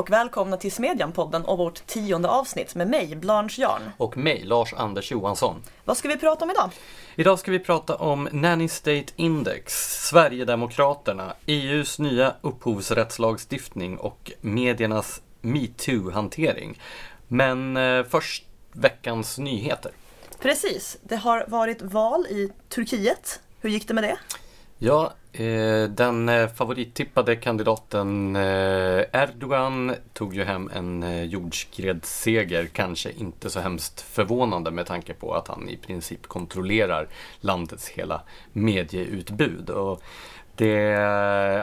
[0.00, 3.82] och välkomna till Smedjan-podden och vårt tionde avsnitt med mig, Blanche Jarn.
[3.96, 5.62] Och mig, Lars-Anders Johansson.
[5.84, 6.70] Vad ska vi prata om idag?
[7.16, 9.72] Idag ska vi prata om Nanny State Index,
[10.08, 16.80] Sverigedemokraterna, EUs nya upphovsrättslagstiftning och mediernas metoo-hantering.
[17.28, 19.92] Men eh, först veckans nyheter.
[20.38, 23.40] Precis, det har varit val i Turkiet.
[23.60, 24.18] Hur gick det med det?
[24.82, 32.66] Ja, eh, den eh, favorittippade kandidaten eh, Erdogan tog ju hem en eh, jordskredsseger.
[32.66, 37.08] Kanske inte så hemskt förvånande med tanke på att han i princip kontrollerar
[37.40, 38.22] landets hela
[38.52, 39.70] medieutbud.
[39.70, 40.02] Och
[40.56, 40.96] det,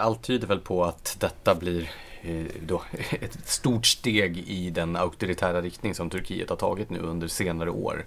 [0.02, 1.90] allt tyder väl på att detta blir
[2.22, 2.82] eh, då,
[3.22, 8.06] ett stort steg i den auktoritära riktning som Turkiet har tagit nu under senare år.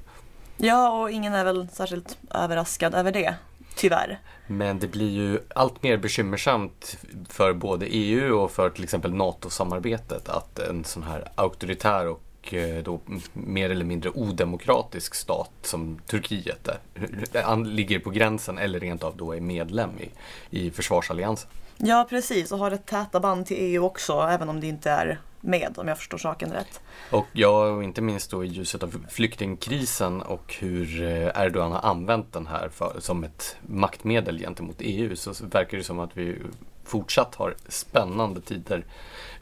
[0.57, 3.35] Ja, och ingen är väl särskilt överraskad över det.
[3.75, 4.19] Tyvärr.
[4.47, 6.97] Men det blir ju allt mer bekymmersamt
[7.29, 12.83] för både EU och för till exempel NATO-samarbetet att en sån här auktoritär och eh,
[12.83, 13.01] då
[13.33, 19.33] mer eller mindre odemokratisk stat som Turkiet är, ligger på gränsen eller rent av då
[19.33, 20.11] är medlem i,
[20.51, 21.51] i försvarsalliansen.
[21.77, 25.19] Ja, precis och har ett täta band till EU också, även om det inte är
[25.41, 26.81] med om jag förstår saken rätt.
[27.11, 31.81] Och ja, och inte minst då i ljuset av flyktingkrisen och hur eh, Erdogan har
[31.81, 36.39] använt den här för, som ett maktmedel gentemot EU så verkar det som att vi
[36.85, 38.85] fortsatt har spännande tider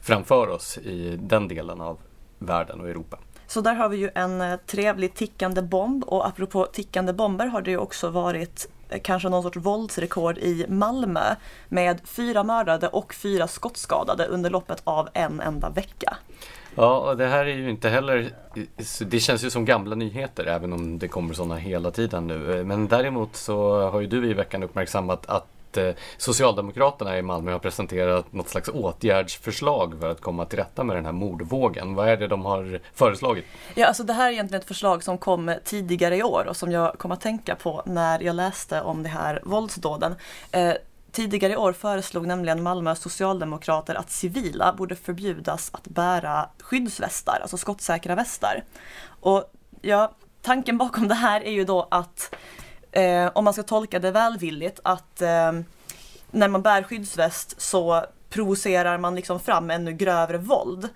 [0.01, 1.99] framför oss i den delen av
[2.39, 3.19] världen och Europa.
[3.47, 7.63] Så där har vi ju en eh, trevlig tickande bomb och apropå tickande bomber har
[7.63, 11.35] det ju också varit Eh, kanske någon sorts våldsrekord i Malmö
[11.69, 16.17] med fyra mördade och fyra skottskadade under loppet av en enda vecka.
[16.75, 18.31] Ja, och det här är ju inte heller,
[19.01, 22.59] det känns ju som gamla nyheter även om det kommer sådana hela tiden nu.
[22.59, 27.23] Eh, men däremot så har ju du i veckan uppmärksammat att att eh, Socialdemokraterna i
[27.23, 31.95] Malmö har presenterat något slags åtgärdsförslag för att komma till rätta med den här mordvågen.
[31.95, 33.45] Vad är det de har föreslagit?
[33.75, 36.73] Ja, alltså det här är egentligen ett förslag som kom tidigare i år och som
[36.73, 40.15] jag kom att tänka på när jag läste om det här våldsdåden.
[40.53, 40.73] Eh,
[41.13, 47.57] tidigare i år föreslog nämligen Malmö socialdemokrater att civila borde förbjudas att bära skyddsvästar, alltså
[47.57, 48.65] skottsäkra västar.
[49.21, 50.13] Och ja,
[50.43, 52.35] tanken bakom det här är ju då att
[52.93, 55.53] eh, om man ska tolka det välvilligt, att eh,
[56.31, 60.89] när man bär skyddsväst så provocerar man liksom fram ännu grövre våld.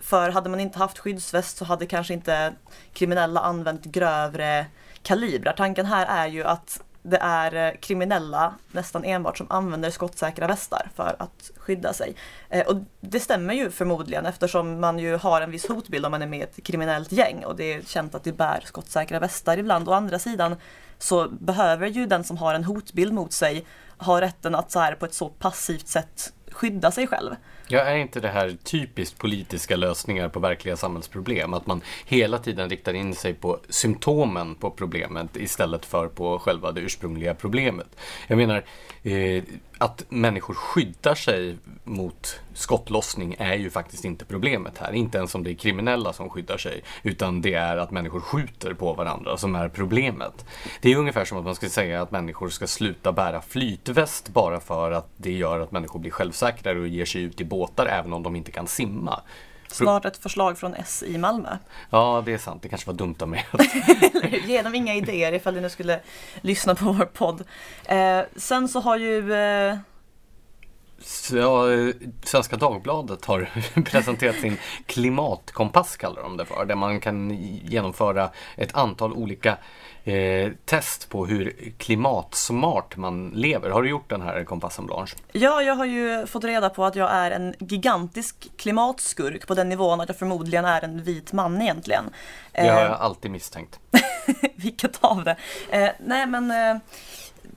[0.00, 2.52] För hade man inte haft skyddsväst så hade kanske inte
[2.92, 4.66] kriminella använt grövre
[5.02, 5.52] kalibrar.
[5.52, 10.90] Tanken här är ju att det är eh, kriminella nästan enbart som använder skottsäkra västar
[10.94, 12.16] för att skydda sig.
[12.48, 16.22] Eh, och det stämmer ju förmodligen eftersom man ju har en viss hotbild om man
[16.22, 19.58] är med i ett kriminellt gäng och det är känt att det bär skottsäkra västar
[19.58, 19.88] ibland.
[19.88, 20.56] Å andra sidan
[20.98, 23.66] så behöver ju den som har en hotbild mot sig
[23.98, 27.34] ha rätten att så här på ett så passivt sätt skydda sig själv.
[27.68, 31.54] Ja, är inte det här typiskt politiska lösningar på verkliga samhällsproblem?
[31.54, 36.72] Att man hela tiden riktar in sig på symptomen på problemet istället för på själva
[36.72, 37.96] det ursprungliga problemet.
[38.26, 38.64] Jag menar,
[39.02, 39.42] eh,
[39.78, 44.92] att människor skyddar sig mot skottlossning är ju faktiskt inte problemet här.
[44.92, 46.82] Inte ens om det är kriminella som skyddar sig.
[47.02, 50.46] Utan det är att människor skjuter på varandra som är problemet.
[50.80, 54.60] Det är ungefär som att man skulle säga att människor ska sluta bära flytväst bara
[54.60, 58.12] för att det gör att människor blir självsäkrare och ger sig ut i båtar även
[58.12, 59.20] om de inte kan simma.
[59.74, 61.56] Snart ett förslag från S i Malmö.
[61.90, 62.62] Ja, det är sant.
[62.62, 63.46] Det kanske var dumt av mig.
[64.46, 66.00] Ge dem inga idéer ifall du nu skulle
[66.40, 67.44] lyssna på vår podd.
[67.84, 69.76] Eh, sen så har ju eh...
[72.24, 73.50] Svenska Dagbladet har
[73.84, 74.56] presenterat sin
[74.86, 76.64] klimatkompass kallar de det för.
[76.64, 77.30] Där man kan
[77.64, 79.58] genomföra ett antal olika
[80.04, 83.70] eh, test på hur klimatsmart man lever.
[83.70, 85.16] Har du gjort den här kompassen Blanche?
[85.32, 89.68] Ja, jag har ju fått reda på att jag är en gigantisk klimatskurk på den
[89.68, 92.04] nivån att jag förmodligen är en vit man egentligen.
[92.52, 93.80] Det har jag eh, alltid misstänkt.
[94.56, 95.36] Vilket av det?
[95.70, 96.76] Eh, nej men eh,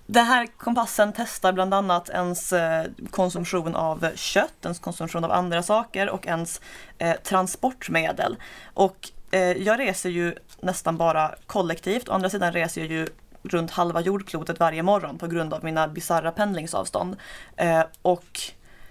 [0.08, 5.64] den här kompassen testar bland annat ens eh, konsumtion av kött, ens konsumtion av andra
[5.64, 6.62] saker och ens
[6.98, 8.36] eh, transportmedel.
[8.74, 12.10] Och eh, jag reser ju nästan bara kollektivt.
[12.10, 13.08] Å andra sidan reser jag ju
[13.44, 17.16] runt halva jordklotet varje morgon på grund av mina bisarra pendlingsavstånd.
[17.56, 18.40] Eh, och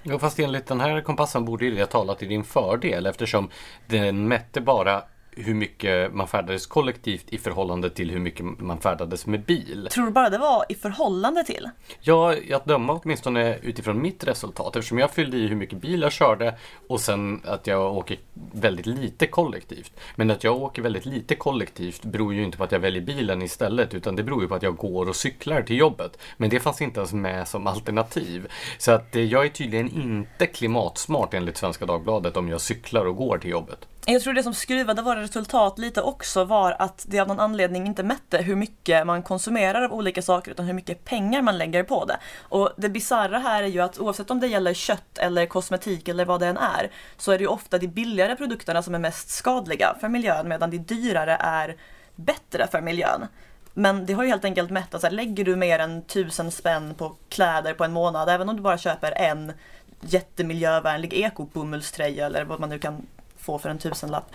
[0.03, 3.51] Ja, fast enligt den här kompassen borde det tala till din fördel eftersom
[3.87, 5.03] den mätte bara
[5.37, 9.89] hur mycket man färdades kollektivt i förhållande till hur mycket man färdades med bil.
[9.91, 11.71] Tror du bara det var i förhållande till?
[12.01, 16.13] Ja, att döma åtminstone utifrån mitt resultat eftersom jag fyllde i hur mycket bil jag
[16.13, 16.55] körde
[16.89, 18.19] och sen att jag åker
[18.53, 19.93] väldigt lite kollektivt.
[20.17, 23.43] Men att jag åker väldigt lite kollektivt beror ju inte på att jag väljer bilen
[23.43, 26.19] istället utan det beror ju på att jag går och cyklar till jobbet.
[26.37, 28.49] Men det fanns inte ens med som alternativ.
[28.79, 33.17] Så att eh, jag är tydligen inte klimatsmart enligt Svenska Dagbladet om jag cyklar och
[33.17, 33.89] går till jobbet.
[34.09, 37.87] Jag tror det som skruvade våra resultat lite också var att det av någon anledning
[37.87, 41.83] inte mätte hur mycket man konsumerar av olika saker utan hur mycket pengar man lägger
[41.83, 42.17] på det.
[42.41, 46.25] Och det bisarra här är ju att oavsett om det gäller kött eller kosmetik eller
[46.25, 49.29] vad det än är så är det ju ofta de billigare produkterna som är mest
[49.29, 51.77] skadliga för miljön medan de dyrare är
[52.15, 53.27] bättre för miljön.
[53.75, 56.51] Men det har ju helt enkelt mätt att så här, lägger du mer än tusen
[56.51, 59.53] spänn på kläder på en månad, även om du bara köper en
[60.01, 63.07] jättemiljövänlig ekobomullströja eller vad man nu kan
[63.47, 64.33] få för en tusenlapp,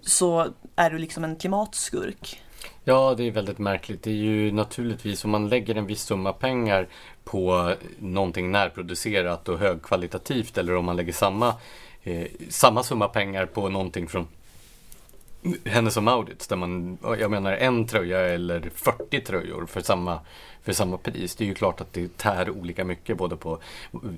[0.00, 0.46] så
[0.76, 2.42] är du liksom en klimatskurk.
[2.84, 4.02] Ja, det är väldigt märkligt.
[4.02, 6.88] Det är ju naturligtvis om man lägger en viss summa pengar
[7.24, 11.54] på någonting närproducerat och högkvalitativt eller om man lägger samma,
[12.02, 14.28] eh, samma summa pengar på någonting från
[15.64, 20.20] hennes och Maurits där man, jag menar en tröja eller 40 tröjor för samma,
[20.62, 21.36] för samma pris.
[21.36, 23.58] Det är ju klart att det tär olika mycket både på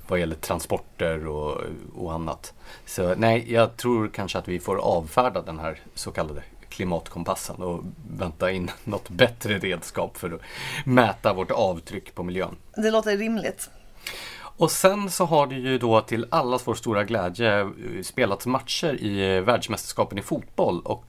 [0.08, 1.60] vad gäller transporter och,
[1.94, 2.54] och annat.
[2.86, 7.84] Så nej, jag tror kanske att vi får avfärda den här så kallade klimatkompassen och
[8.18, 10.40] vänta in något bättre redskap för att
[10.84, 12.56] mäta vårt avtryck på miljön.
[12.76, 13.70] Det låter rimligt.
[14.56, 17.70] Och sen så har det ju då till allas vår stora glädje
[18.02, 21.04] spelats matcher i världsmästerskapen i fotboll och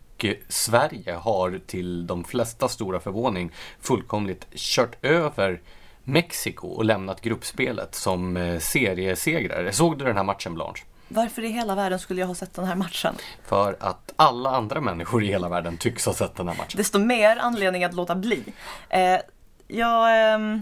[0.50, 5.62] Sverige har till de flesta stora förvåning fullkomligt kört över
[6.04, 9.74] Mexiko och lämnat gruppspelet som eh, seriesegrare.
[9.74, 10.84] Såg du den här matchen Blanche?
[11.08, 13.16] Varför i hela världen skulle jag ha sett den här matchen?
[13.46, 16.78] För att alla andra människor i hela världen tycks ha sett den här matchen.
[16.78, 18.44] Desto mer anledning att låta bli.
[18.90, 19.20] Eh,
[19.68, 20.34] jag...
[20.34, 20.60] Eh,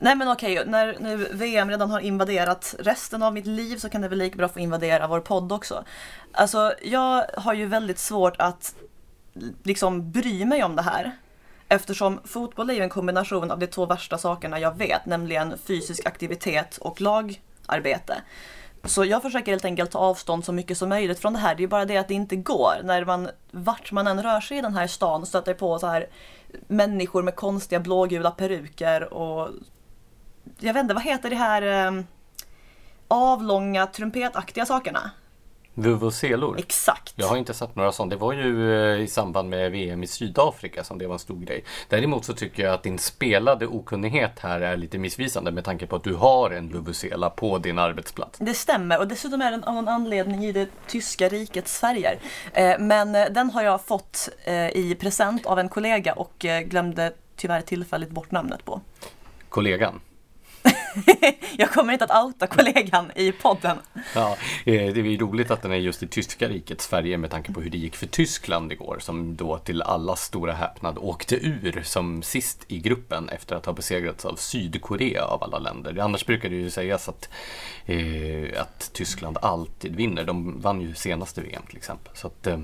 [0.00, 4.00] Nej men okej, när nu VM redan har invaderat resten av mitt liv så kan
[4.00, 5.84] det väl lika bra få invadera vår podd också.
[6.32, 8.74] Alltså jag har ju väldigt svårt att
[9.62, 11.12] liksom bry mig om det här.
[11.68, 16.06] Eftersom fotboll är ju en kombination av de två värsta sakerna jag vet, nämligen fysisk
[16.06, 18.22] aktivitet och lagarbete.
[18.84, 21.54] Så jag försöker helt enkelt ta avstånd så mycket som möjligt från det här.
[21.54, 22.74] Det är ju bara det att det inte går.
[22.84, 26.06] När man, vart man än rör sig i den här stan stöter på så här
[26.66, 29.48] människor med konstiga blågula peruker och
[30.58, 32.02] jag vet inte, vad heter det här eh,
[33.08, 35.10] avlånga trumpetaktiga sakerna?
[35.74, 36.58] Vuvuzelor?
[36.58, 37.12] Exakt.
[37.16, 38.10] Jag har inte sett några sådana.
[38.10, 41.40] Det var ju eh, i samband med VM i Sydafrika som det var en stor
[41.40, 41.64] grej.
[41.88, 45.96] Däremot så tycker jag att din spelade okunnighet här är lite missvisande med tanke på
[45.96, 48.38] att du har en vuvuzela på din arbetsplats.
[48.38, 52.18] Det stämmer och dessutom är den av någon anledning i det tyska rikets färger.
[52.52, 54.28] Eh, men eh, den har jag fått
[54.72, 58.80] i present av en kollega och glömde tyvärr tillfälligt bort namnet på.
[59.48, 60.00] Kollegan?
[61.56, 63.76] jag kommer inte att outa kollegan i podden.
[64.14, 67.30] Ja, eh, det är ju roligt att den är just i tyska rikets Sverige med
[67.30, 71.36] tanke på hur det gick för Tyskland igår som då till allas stora häpnad åkte
[71.36, 75.98] ur som sist i gruppen efter att ha besegrats av Sydkorea av alla länder.
[75.98, 77.28] Annars brukar det ju sägas att,
[77.86, 80.24] eh, att Tyskland alltid vinner.
[80.24, 82.12] De vann ju senaste VM till exempel.
[82.22, 82.58] Att, eh...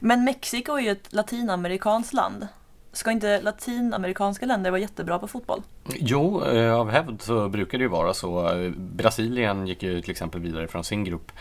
[0.00, 2.48] Men Mexiko är ju ett latinamerikanskt land.
[2.92, 5.62] Ska inte latinamerikanska länder vara jättebra på fotboll?
[5.98, 8.52] Jo, eh, av hävd så brukar det ju vara så.
[8.76, 11.32] Brasilien gick ju till exempel vidare från sin grupp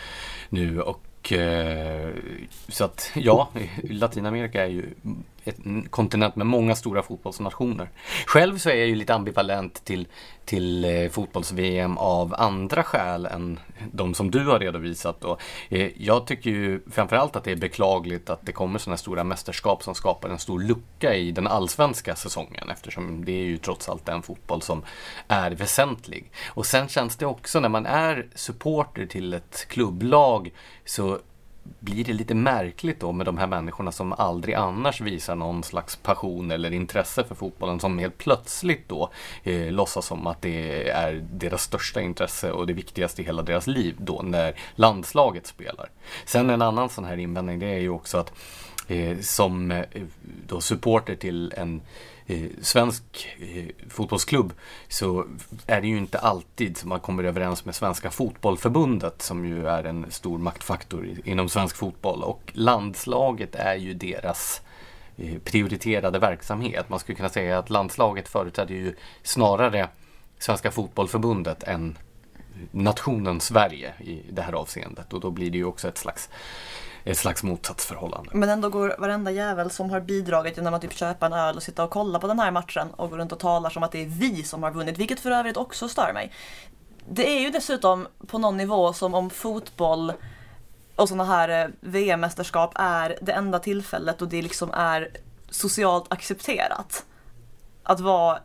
[0.49, 2.09] nu och eh,
[2.67, 3.49] så att ja,
[3.83, 4.85] Latinamerika är ju
[5.65, 7.89] en kontinent med många stora fotbollsnationer.
[8.25, 10.07] Själv så är jag ju lite ambivalent till,
[10.45, 13.59] till eh, fotbolls-VM av andra skäl än
[13.91, 15.23] de som du har redovisat.
[15.23, 19.23] Och, Eh, jag tycker ju framförallt att det är beklagligt att det kommer sådana stora
[19.23, 23.89] mästerskap som skapar en stor lucka i den allsvenska säsongen eftersom det är ju trots
[23.89, 24.83] allt den fotboll som
[25.27, 26.31] är väsentlig.
[26.47, 30.51] Och sen känns det också när man är supporter till ett klubblag
[30.85, 31.19] så
[31.79, 35.95] blir det lite märkligt då med de här människorna som aldrig annars visar någon slags
[35.95, 39.09] passion eller intresse för fotbollen som helt plötsligt då
[39.43, 43.67] eh, låtsas som att det är deras största intresse och det viktigaste i hela deras
[43.67, 45.89] liv då när landslaget spelar.
[46.25, 48.33] Sen en annan sån här invändning det är ju också att
[48.87, 49.83] eh, som eh,
[50.47, 51.81] då supporter till en
[52.27, 53.03] eh, svensk
[53.39, 54.53] eh, fotbollsklubb
[54.87, 55.25] så
[55.65, 59.83] är det ju inte alltid som man kommer överens med Svenska Fotbollförbundet som ju är
[59.83, 64.61] en stor maktfaktor inom svensk fotboll och landslaget är ju deras
[65.17, 66.89] eh, prioriterade verksamhet.
[66.89, 69.89] Man skulle kunna säga att landslaget företräder ju snarare
[70.39, 71.97] Svenska Fotbollförbundet än
[72.71, 76.29] nationen Sverige i det här avseendet och då blir det ju också ett slags
[77.03, 78.29] ett slags motsatsförhållande.
[78.33, 81.63] Men ändå går varenda jävel som har bidragit genom att typ köpa en öl och
[81.63, 84.01] sitta och kolla på den här matchen och gå runt och talar som att det
[84.01, 86.31] är vi som har vunnit, vilket för övrigt också stör mig.
[87.09, 90.13] Det är ju dessutom på någon nivå som om fotboll
[90.95, 95.11] och sådana här eh, VM-mästerskap är det enda tillfället och det liksom är
[95.49, 97.05] socialt accepterat.
[97.83, 98.39] Att vara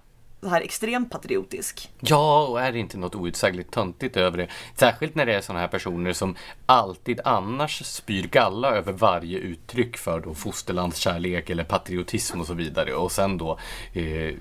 [0.50, 1.90] här extremt patriotisk.
[2.00, 4.48] Ja, och är det inte något outsägligt töntigt över det?
[4.74, 9.96] Särskilt när det är sådana här personer som alltid annars spyr galla över varje uttryck
[9.96, 13.58] för då fosterlandskärlek eller patriotism och så vidare och sen då
[13.92, 14.34] eh,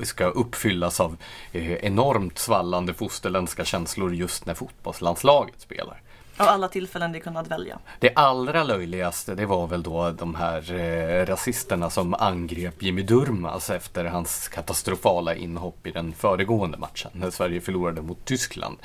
[0.00, 1.16] ska uppfyllas av
[1.52, 6.00] eh, enormt svallande fosterländska känslor just när fotbollslandslaget spelar.
[6.36, 7.78] Av alla tillfällen de kunnat välja.
[7.98, 13.70] Det allra löjligaste det var väl då de här eh, rasisterna som angrep Jimmy Durmaz
[13.70, 18.76] efter hans katastrofala inhopp i den föregående matchen när Sverige förlorade mot Tyskland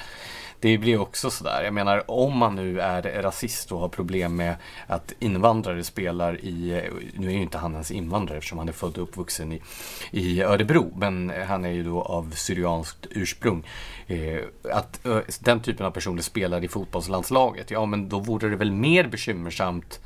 [0.59, 1.63] det blir också sådär.
[1.63, 4.55] Jag menar om man nu är rasist och har problem med
[4.87, 6.81] att invandrare spelar i,
[7.15, 9.61] nu är ju inte han ens invandrare eftersom han är född och uppvuxen i,
[10.11, 13.67] i Örebro, men han är ju då av syrianskt ursprung.
[14.07, 18.55] Eh, att eh, den typen av personer spelar i fotbollslandslaget, ja men då vore det
[18.55, 19.99] väl mer bekymmersamt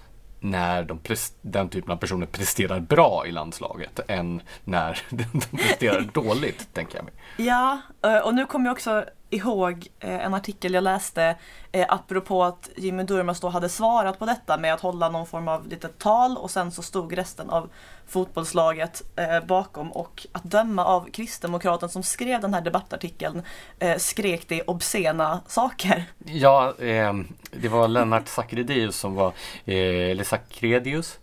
[0.44, 1.00] när de
[1.42, 7.06] den typen av personer presterar bra i landslaget än när de presterar dåligt, tänker jag
[7.06, 7.14] mig.
[7.38, 11.36] Ja, eh, och nu kommer jag också ihåg eh, en artikel jag läste
[11.72, 15.48] eh, apropå att Jimmy Durmaz då hade svarat på detta med att hålla någon form
[15.48, 17.70] av litet tal och sen så stod resten av
[18.08, 23.42] fotbollslaget eh, bakom och att döma av kristdemokraten som skrev den här debattartikeln
[23.80, 26.06] eh, skrek det obscena saker.
[26.26, 27.14] Ja, eh,
[27.52, 29.34] det var Lennart Sakredius som var,
[29.66, 31.20] eh, eller Sakredius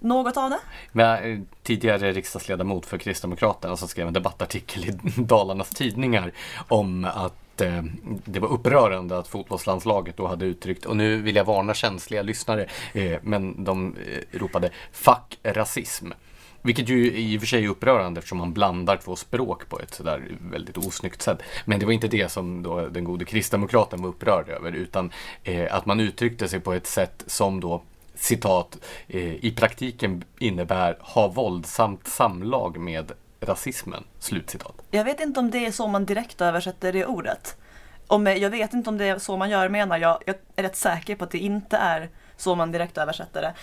[0.00, 0.58] något av det?
[0.92, 6.32] Men, eh, tidigare riksdagsledamot för Kristdemokraterna som skrev en debattartikel i Dalarnas Tidningar
[6.68, 7.82] om att eh,
[8.24, 12.66] det var upprörande att fotbollslandslaget då hade uttryckt, och nu vill jag varna känsliga lyssnare,
[12.92, 16.12] eh, men de eh, ropade fuck rasism.
[16.62, 19.94] Vilket ju i och för sig är upprörande eftersom man blandar två språk på ett
[19.94, 21.38] sådär väldigt osnyggt sätt.
[21.64, 25.12] Men det var inte det som då den gode kristdemokraten var upprörd över utan
[25.44, 27.82] eh, att man uttryckte sig på ett sätt som då
[28.18, 34.04] citat, eh, i praktiken innebär ha våldsamt samlag med rasismen.
[34.18, 34.74] Slutcitat.
[34.90, 37.56] Jag vet inte om det är så man direkt översätter det ordet.
[38.06, 40.22] Om, jag vet inte om det är så man gör menar jag.
[40.26, 43.54] Jag är rätt säker på att det inte är så man direkt översätter det.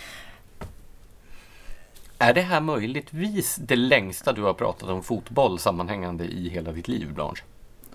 [2.17, 6.87] Är det här möjligtvis det längsta du har pratat om fotboll sammanhängande i hela ditt
[6.87, 7.43] liv, Blanche?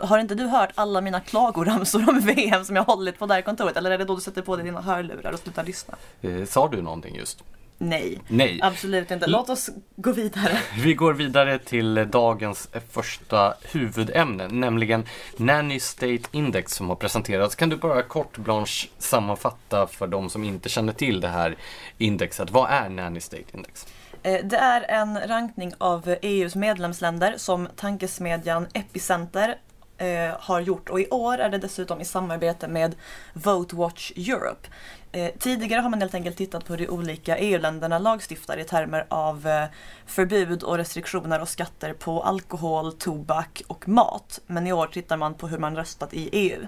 [0.01, 3.43] Har inte du hört alla mina klagoramsor om VM som jag hållit på det här
[3.43, 3.77] kontoret?
[3.77, 5.95] Eller är det då du sätter på dig dina hörlurar och slutar lyssna?
[6.23, 7.45] Eh, sa du någonting just?
[7.83, 9.27] Nej, Nej, absolut inte.
[9.27, 10.59] Låt oss gå vidare.
[10.83, 15.05] Vi går vidare till dagens första huvudämne, nämligen
[15.37, 17.55] Nanny State Index som har presenterats.
[17.55, 21.57] Kan du bara kort Blanche sammanfatta för de som inte känner till det här
[21.99, 22.51] indexet.
[22.51, 23.87] Vad är Nanny State Index?
[24.23, 29.57] Eh, det är en rankning av EUs medlemsländer som tankesmedjan Epicenter
[30.01, 32.95] eh, har gjort och i år är det dessutom i samarbete med
[33.33, 34.69] Vote Watch Europe.
[35.13, 39.07] Eh, tidigare har man helt enkelt tittat på hur de olika EU-länderna lagstiftar i termer
[39.09, 39.65] av eh,
[40.07, 44.41] förbud och restriktioner och skatter på alkohol, tobak och mat.
[44.47, 46.67] Men i år tittar man på hur man röstat i EU.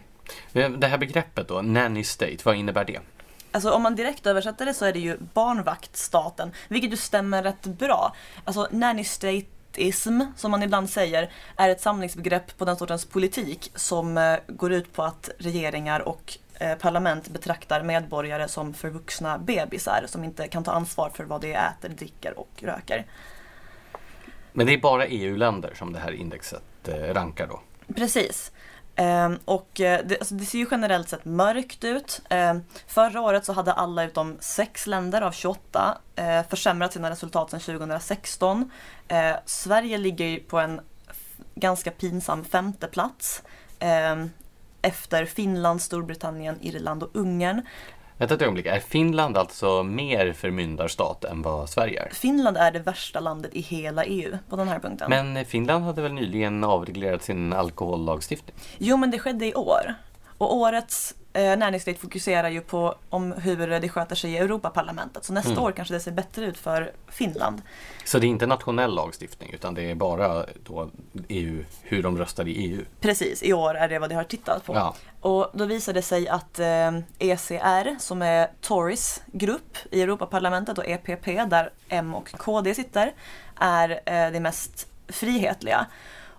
[0.78, 3.00] Det här begreppet då, nanny state, vad innebär det?
[3.52, 7.66] Alltså om man direkt översätter det så är det ju barnvaktstaten, vilket ju stämmer rätt
[7.66, 8.14] bra.
[8.44, 9.46] Alltså nanny state
[9.78, 14.72] ism, som man ibland säger, är ett samlingsbegrepp på den sortens politik som eh, går
[14.72, 20.64] ut på att regeringar och eh, parlament betraktar medborgare som förvuxna bebisar som inte kan
[20.64, 23.06] ta ansvar för vad de äter, dricker och röker.
[24.52, 27.60] Men det är bara EU-länder som det här indexet eh, rankar då?
[27.94, 28.51] Precis.
[28.96, 32.20] Ehm, och eh, det, alltså det, ser ju generellt sett mörkt ut.
[32.28, 37.50] Ehm, förra året så hade alla utom sex länder av 28 eh, försämrat sina resultat
[37.50, 38.70] sedan 2016.
[39.08, 40.80] Ehm, Sverige ligger på en
[41.54, 43.42] ganska pinsam femte plats
[44.82, 47.62] efter Finland, Storbritannien, Irland och Ungern.
[48.22, 52.08] Vänta ett ögonblick, är Finland alltså mer förmyndarstat än vad Sverige är?
[52.14, 55.10] Finland är det värsta landet i hela EU på den här punkten.
[55.10, 58.56] Men Finland hade väl nyligen avreglerat sin alkohollagstiftning?
[58.78, 59.94] Jo, men det skedde i år.
[60.38, 65.24] Och årets eh, näringslivsdate fokuserar ju på om hur det sköter sig i Europaparlamentet.
[65.24, 65.62] Så nästa mm.
[65.62, 67.62] år kanske det ser bättre ut för Finland.
[68.04, 70.90] Så det är inte nationell lagstiftning utan det är bara då
[71.28, 72.84] EU, hur de röstar i EU?
[73.00, 74.74] Precis, i år är det vad de har tittat på.
[74.74, 74.94] Ja.
[75.20, 80.88] Och då visade det sig att eh, ECR, som är Tories grupp i Europaparlamentet och
[80.88, 83.12] EPP, där M och KD sitter,
[83.56, 85.86] är eh, det mest frihetliga.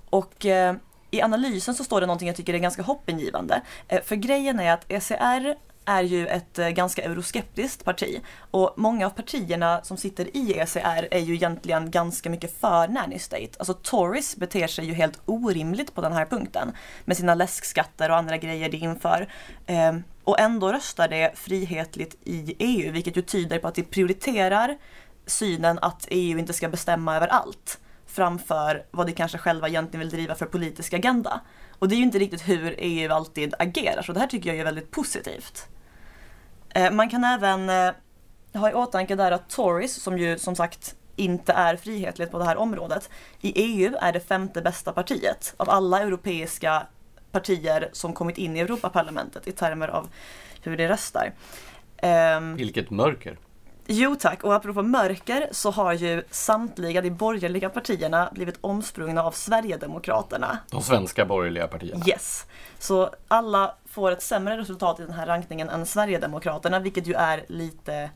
[0.10, 0.76] Och eh,
[1.14, 3.62] i analysen så står det någonting jag tycker är ganska hoppingivande.
[3.88, 5.56] Eh, för grejen är att ECR
[5.86, 11.08] är ju ett eh, ganska euroskeptiskt parti och många av partierna som sitter i ECR
[11.12, 13.50] är ju egentligen ganska mycket för nanny state.
[13.58, 16.72] Alltså Tories beter sig ju helt orimligt på den här punkten
[17.06, 19.28] med sina läskskatter och andra grejer de inför.
[19.68, 24.78] Ehm, och ändå röstar det frihetligt i EU, vilket ju tyder på att de prioriterar
[25.26, 27.80] synen att EU inte ska bestämma över allt
[28.14, 31.42] framför vad de kanske själva egentligen vill driva för politisk agenda.
[31.80, 34.60] Och det är ju inte riktigt hur EU alltid agerar, så det här tycker jag
[34.60, 35.68] är väldigt positivt.
[36.70, 37.92] Eh, man kan även eh,
[38.54, 42.46] ha i åtanke där att Tories, som ju som sagt inte är frihetligt på det
[42.46, 43.10] här området,
[43.42, 46.88] i EU är det femte bästa partiet av alla europeiska
[47.32, 50.10] partier som kommit in i Europaparlamentet i termer av
[50.62, 51.34] hur de röstar.
[51.98, 53.38] Ehm, Vilket mörker!
[53.88, 59.32] Jo tack, och apropå mörker så har ju samtliga de borgerliga partierna blivit omsprungna av
[59.32, 60.58] Sverigedemokraterna.
[60.72, 62.06] De svenska borgerliga partierna?
[62.08, 62.46] Yes.
[62.80, 67.44] Så alla får ett sämre resultat i den här rankningen än Sverigedemokraterna, vilket ju är
[67.48, 68.10] lite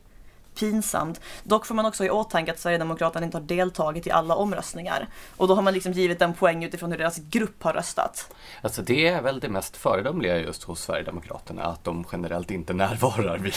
[0.58, 1.20] pinsamt.
[1.42, 5.08] Dock får man också i åtanke att Sverigedemokraterna inte har deltagit i alla omröstningar.
[5.36, 8.34] Och då har man liksom givit en poäng utifrån hur deras grupp har röstat.
[8.62, 13.38] Alltså det är väl det mest föredömliga just hos Sverigedemokraterna, att de generellt inte närvarar
[13.38, 13.54] vid,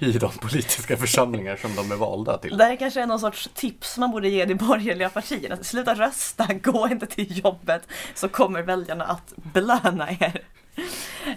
[0.00, 2.56] i de politiska församlingar som de är valda till.
[2.56, 5.56] Det här kanske är någon sorts tips man borde ge de borgerliga partierna.
[5.62, 7.82] Sluta rösta, gå inte till jobbet
[8.14, 10.42] så kommer väljarna att belöna er.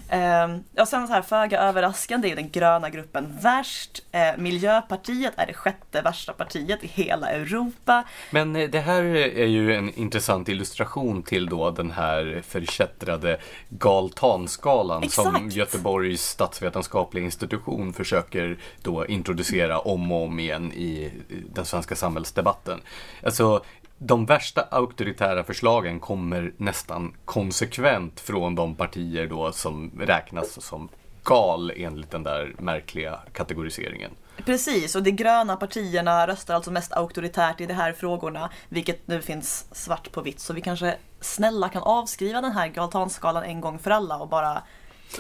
[0.10, 0.48] Eh,
[0.82, 4.04] och sen så här föga överraskande är den gröna gruppen värst.
[4.12, 8.04] Eh, Miljöpartiet är det sjätte värsta partiet i hela Europa.
[8.32, 13.39] Men eh, det här är ju en intressant illustration till då den här förkättrade
[13.70, 15.38] galtanskalan Exakt.
[15.38, 21.12] som Göteborgs statsvetenskapliga institution försöker då introducera om och om igen i
[21.54, 22.82] den svenska samhällsdebatten.
[23.24, 23.63] Alltså
[23.98, 30.90] de värsta auktoritära förslagen kommer nästan konsekvent från de partier då som räknas som
[31.24, 34.12] gal enligt den där märkliga kategoriseringen.
[34.46, 39.22] Precis, och de gröna partierna röstar alltså mest auktoritärt i de här frågorna, vilket nu
[39.22, 40.40] finns svart på vitt.
[40.40, 44.64] Så vi kanske snälla kan avskriva den här galtanskalan en gång för alla och bara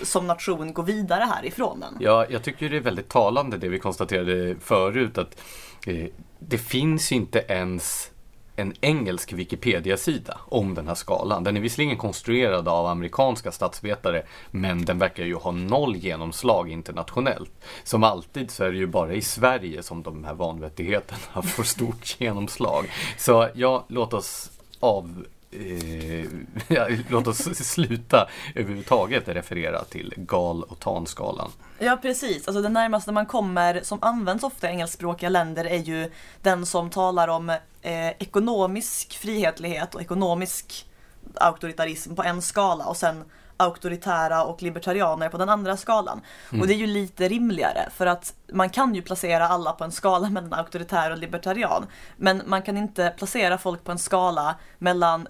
[0.03, 1.97] som nation gå vidare härifrån den.
[1.99, 5.41] Ja, jag tycker det är väldigt talande det vi konstaterade förut att
[5.87, 6.07] eh,
[6.39, 8.11] det finns inte ens
[8.55, 11.43] en engelsk Wikipedia-sida om den här skalan.
[11.43, 17.51] Den är visserligen konstruerad av amerikanska statsvetare men den verkar ju ha noll genomslag internationellt.
[17.83, 22.15] Som alltid så är det ju bara i Sverige som de här vanvettigheterna får stort
[22.19, 22.85] genomslag.
[23.17, 26.25] Så ja, låt oss av eh,
[26.75, 31.51] ja, låt oss sluta överhuvudtaget referera till gal och tanskalan.
[31.79, 36.11] Ja precis, alltså det närmaste man kommer som används ofta i engelskspråkiga länder är ju
[36.41, 40.87] den som talar om eh, ekonomisk frihetlighet och ekonomisk
[41.35, 43.23] auktoritarism på en skala och sen
[43.57, 46.21] auktoritära och libertarianer på den andra skalan.
[46.49, 46.61] Mm.
[46.61, 49.91] Och det är ju lite rimligare för att man kan ju placera alla på en
[49.91, 51.85] skala mellan auktoritär och libertarian.
[52.17, 55.27] Men man kan inte placera folk på en skala mellan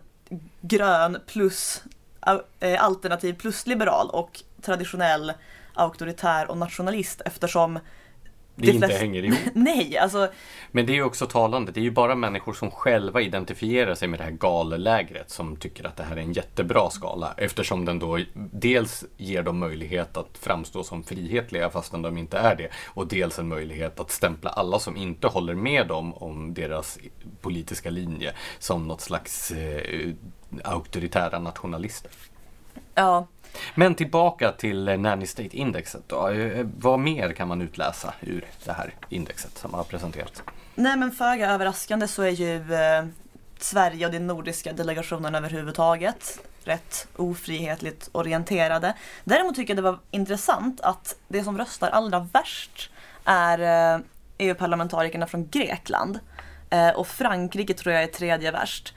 [0.62, 1.84] grön plus
[2.60, 5.34] eh, alternativ plus liberal och traditionell
[5.74, 7.80] auktoritär och nationalist eftersom
[8.56, 9.02] det inte flest...
[9.02, 9.40] hänger ihop.
[9.54, 10.28] Nej, alltså.
[10.72, 11.72] Men det är ju också talande.
[11.72, 15.88] Det är ju bara människor som själva identifierar sig med det här gallägret som tycker
[15.88, 17.34] att det här är en jättebra skala.
[17.38, 22.56] Eftersom den då dels ger dem möjlighet att framstå som frihetliga fastän de inte är
[22.56, 22.70] det.
[22.86, 27.00] Och dels en möjlighet att stämpla alla som inte håller med dem om deras
[27.42, 30.14] politiska linje som något slags eh,
[30.64, 32.12] auktoritära nationalister.
[32.96, 33.28] Ja,
[33.76, 36.28] men tillbaka till eh, Nanny State-indexet då.
[36.28, 40.44] Eh, eh, vad mer kan man utläsa ur det här indexet som har presenterats?
[40.76, 43.06] Nej men föga överraskande så är ju eh,
[43.60, 48.94] Sverige och den nordiska delegationen överhuvudtaget rätt ofrihetligt orienterade.
[49.24, 52.92] Däremot tycker jag det var intressant att det som röstar allra värst
[53.26, 53.60] är
[53.96, 54.02] eh,
[54.38, 56.20] EU-parlamentarikerna från Grekland.
[56.70, 58.94] Eh, och Frankrike tror jag är tredje värst.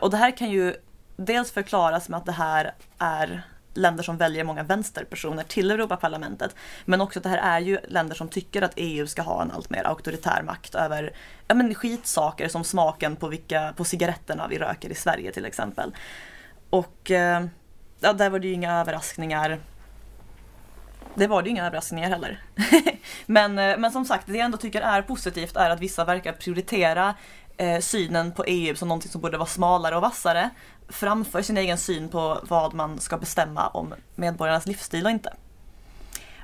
[0.00, 0.74] Och det här kan ju
[1.16, 3.42] dels förklaras med att det här är
[3.74, 6.54] länder som väljer många vänsterpersoner till Europaparlamentet.
[6.84, 9.50] Men också att det här är ju länder som tycker att EU ska ha en
[9.50, 11.12] allt mer auktoritär makt över
[11.48, 15.94] ja, men skitsaker som smaken på, vilka, på cigaretterna vi röker i Sverige till exempel.
[16.70, 17.44] Och eh,
[18.00, 19.58] ja, där var det ju inga överraskningar.
[21.14, 22.42] Det var det ju inga överraskningar heller.
[23.26, 26.32] men, eh, men som sagt, det jag ändå tycker är positivt är att vissa verkar
[26.32, 27.14] prioritera
[27.56, 30.50] eh, synen på EU som någonting som borde vara smalare och vassare
[30.88, 35.32] framför sin egen syn på vad man ska bestämma om medborgarnas livsstil och inte.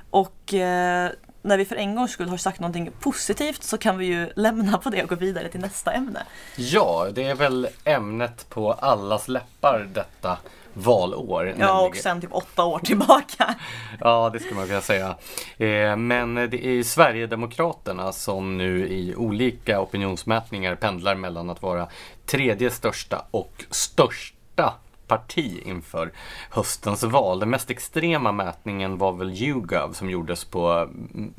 [0.09, 4.05] Och eh, när vi för en gångs skull har sagt någonting positivt så kan vi
[4.05, 6.23] ju lämna på det och gå vidare till nästa ämne.
[6.55, 10.37] Ja, det är väl ämnet på allas läppar detta
[10.73, 11.45] valår.
[11.45, 13.55] Ja, nämligen- och sen typ åtta år tillbaka.
[13.99, 15.15] Ja, det skulle man kunna säga.
[15.57, 21.87] Eh, Men det är Sverigedemokraterna som nu i olika opinionsmätningar pendlar mellan att vara
[22.25, 24.73] tredje största och största
[25.07, 26.11] parti inför
[26.49, 27.39] höstens val.
[27.39, 31.33] Den mest extrema mätningen var väl YouGov som gjordes på mm,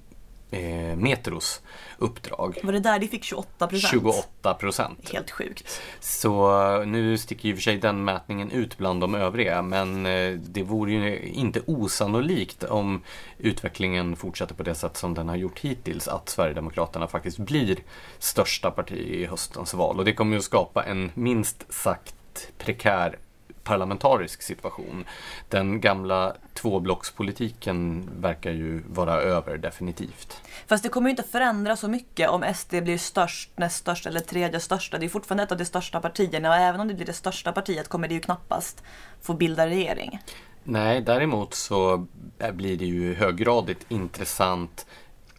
[0.52, 1.60] eh, Metros
[1.98, 2.58] uppdrag.
[2.62, 3.90] Var det där de fick 28 procent?
[3.90, 5.10] 28 procent.
[5.12, 5.80] Helt sjukt.
[6.00, 10.32] Så eh, nu sticker ju för sig den mätningen ut bland de övriga men eh,
[10.32, 13.02] det vore ju inte osannolikt om
[13.38, 17.78] utvecklingen fortsätter på det sätt som den har gjort hittills att Sverigedemokraterna faktiskt blir
[18.18, 22.14] största parti i höstens val och det kommer ju att skapa en minst sagt
[22.58, 23.18] prekär
[23.64, 25.05] parlamentarisk situation.
[25.48, 30.40] Den gamla tvåblockspolitiken verkar ju vara över definitivt.
[30.66, 34.20] Fast det kommer ju inte förändra så mycket om SD blir störst, näst störst eller
[34.20, 34.98] tredje största.
[34.98, 37.53] Det är fortfarande ett av de största partierna och även om det blir det största
[37.53, 38.83] partiet kommer det ju knappast
[39.22, 40.20] få bilda regering.
[40.64, 42.07] Nej, däremot så
[42.53, 44.87] blir det ju höggradigt intressant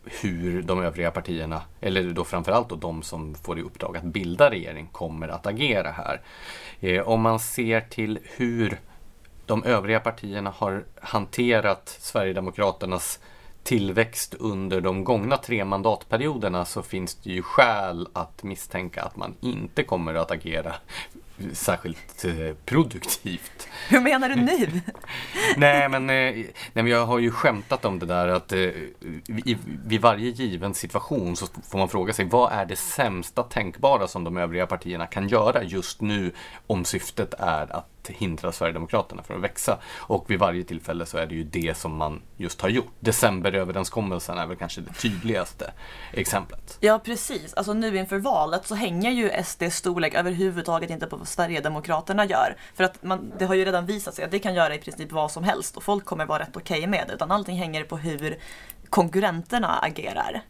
[0.06, 4.52] hur de övriga partierna, eller då framförallt då de som får i uppdrag att bilda
[4.52, 6.22] regering, kommer att agera här.
[6.80, 8.80] Eh, om man ser till hur
[9.46, 13.20] de övriga partierna har hanterat Sverigedemokraternas
[13.64, 19.36] tillväxt under de gångna tre mandatperioderna så finns det ju skäl att misstänka att man
[19.42, 20.76] inte kommer att agera
[21.54, 23.68] särskilt eh, produktivt.
[23.90, 24.82] Hur menar du nu?
[25.58, 29.58] Nej men, eh, nej men jag har ju skämtat om det där att eh, i,
[29.86, 34.24] vid varje given situation så får man fråga sig vad är det sämsta tänkbara som
[34.24, 36.32] de övriga partierna kan göra just nu
[36.68, 39.80] om syftet är att hindra Sverigedemokraterna från att växa.
[39.96, 42.94] Och vid varje tillfälle så är det ju det som man just har gjort.
[43.00, 45.74] Decemberöverenskommelsen är väl kanske det tydligaste
[46.12, 46.78] exemplet.
[46.80, 52.26] Ja precis, alltså nu inför valet så hänger ju SDs storlek överhuvudtaget inte på Sverigedemokraterna
[52.26, 52.56] gör.
[52.76, 55.12] För att man, det har ju redan visat sig att det kan göra i princip
[55.12, 57.14] vad som helst och folk kommer vara rätt okej med det.
[57.14, 58.38] Utan allting hänger på hur
[58.90, 60.42] konkurrenterna agerar.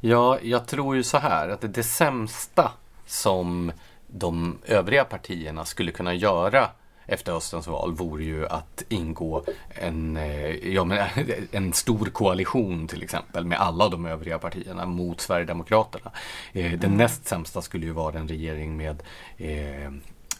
[0.00, 2.72] Ja, jag tror ju så här att det, det sämsta
[3.06, 3.72] som
[4.06, 6.70] de övriga partierna skulle kunna göra
[7.10, 11.06] efter höstens val vore ju att ingå en, eh, ja, men,
[11.52, 16.10] en stor koalition till exempel med alla de övriga partierna mot Sverigedemokraterna.
[16.52, 19.02] Eh, Den näst sämsta skulle ju vara en regering med
[19.38, 19.92] eh,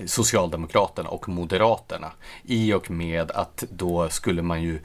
[0.07, 2.13] Socialdemokraterna och Moderaterna.
[2.43, 4.81] I och med att då skulle man ju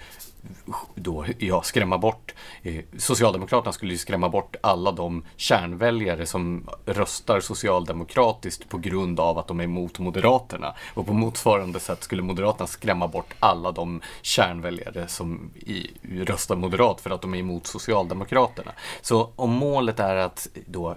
[0.96, 7.40] då, ja, skrämma bort eh, Socialdemokraterna skulle ju skrämma bort alla de kärnväljare som röstar
[7.40, 10.76] socialdemokratiskt på grund av att de är emot Moderaterna.
[10.94, 15.88] Och på motsvarande sätt skulle Moderaterna skrämma bort alla de kärnväljare som i,
[16.26, 18.72] röstar moderat för att de är emot Socialdemokraterna.
[19.02, 20.96] Så om målet är att då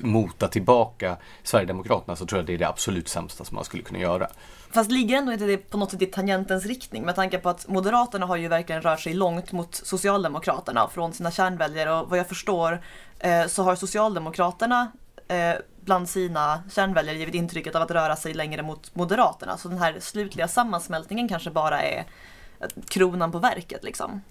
[0.00, 3.98] mota tillbaka Sverigedemokraterna så tror jag det är det absolut sämsta som man skulle kunna
[3.98, 4.28] göra.
[4.72, 7.68] Fast ligger ändå inte det på något sätt i tangentens riktning med tanke på att
[7.68, 12.28] Moderaterna har ju verkligen rört sig långt mot Socialdemokraterna från sina kärnväljare och vad jag
[12.28, 12.82] förstår
[13.18, 14.92] eh, så har Socialdemokraterna
[15.28, 19.56] eh, bland sina kärnväljare givit intrycket av att röra sig längre mot Moderaterna.
[19.56, 22.04] Så den här slutliga sammansmältningen kanske bara är
[22.60, 24.22] eh, kronan på verket liksom.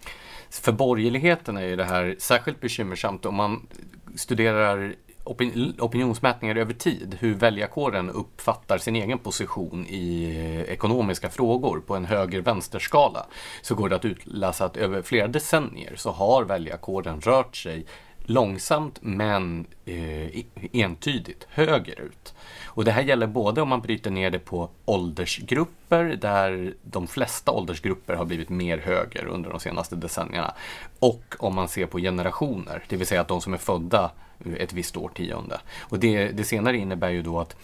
[0.50, 3.68] För borgerligheten är ju det här särskilt bekymmersamt om man
[4.16, 4.96] studerar
[5.30, 11.96] opin opinionsmätningar över tid, hur väljarkåren uppfattar sin egen position i eh, ekonomiska frågor på
[11.96, 13.26] en höger-vänster-skala,
[13.62, 17.86] så går det att utläsa att över flera decennier så har väljarkåren rört sig
[18.30, 22.34] långsamt men eh, entydigt högerut.
[22.66, 27.52] Och det här gäller både om man bryter ner det på åldersgrupper där de flesta
[27.52, 30.54] åldersgrupper har blivit mer höger under de senaste decennierna.
[31.00, 34.12] Och om man ser på generationer, det vill säga att de som är födda
[34.60, 35.60] ett visst årtionde.
[35.80, 37.56] Och det, det senare innebär ju då att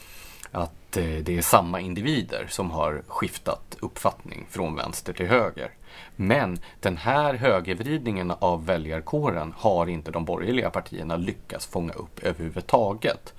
[0.55, 5.69] att eh, det är samma individer som har skiftat uppfattning från vänster till höger.
[6.15, 13.33] Men den här högervridningen av väljarkåren har inte de borgerliga partierna lyckats fånga upp överhuvudtaget.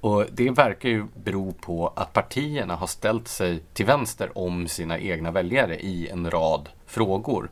[0.00, 4.98] Och det verkar ju bero på att partierna har ställt sig till vänster om sina
[4.98, 7.50] egna väljare i en rad frågor.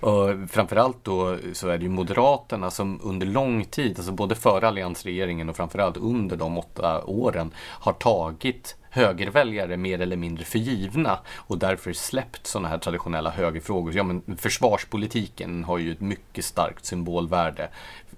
[0.00, 4.68] Och framförallt då så är det ju Moderaterna som under lång tid, alltså både före
[4.68, 11.18] alliansregeringen och framförallt under de åtta åren, har tagit högerväljare mer eller mindre för givna
[11.36, 13.96] och därför släppt sådana här traditionella högerfrågor.
[13.96, 17.68] Ja, men försvarspolitiken har ju ett mycket starkt symbolvärde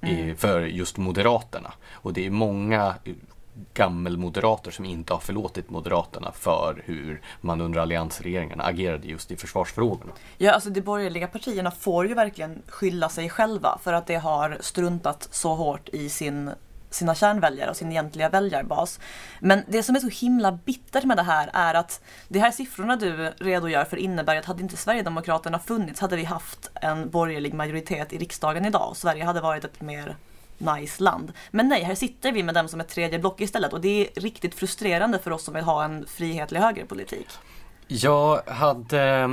[0.01, 0.37] mm.
[0.37, 1.73] för just Moderaterna.
[1.93, 2.95] Och det är många
[3.75, 10.13] gammelmoderater som inte har förlåtit Moderaterna för hur man under alliansregeringarna agerade just i försvarsfrågorna.
[10.39, 14.59] Ja, alltså de borgerliga partierna får ju verkligen skylla sig själva för att det har
[14.61, 16.51] struntat så hårt i sin
[16.95, 19.01] sina kärnväljare och sin egentliga väljarbas.
[19.41, 22.97] Men det som är så himla bittert med det här är att de här siffrorna
[22.97, 28.13] du redogör för innebär att hade inte Sverigedemokraterna funnits hade vi haft en borgerlig majoritet
[28.13, 30.17] i riksdagen idag och Sverige hade varit ett mer
[30.63, 31.33] nice land.
[31.51, 34.21] Men nej, här sitter vi med dem som ett tredje block istället och det är
[34.21, 37.29] riktigt frustrerande för oss som vill ha en frihetlig högerpolitik.
[37.89, 39.31] Jag hade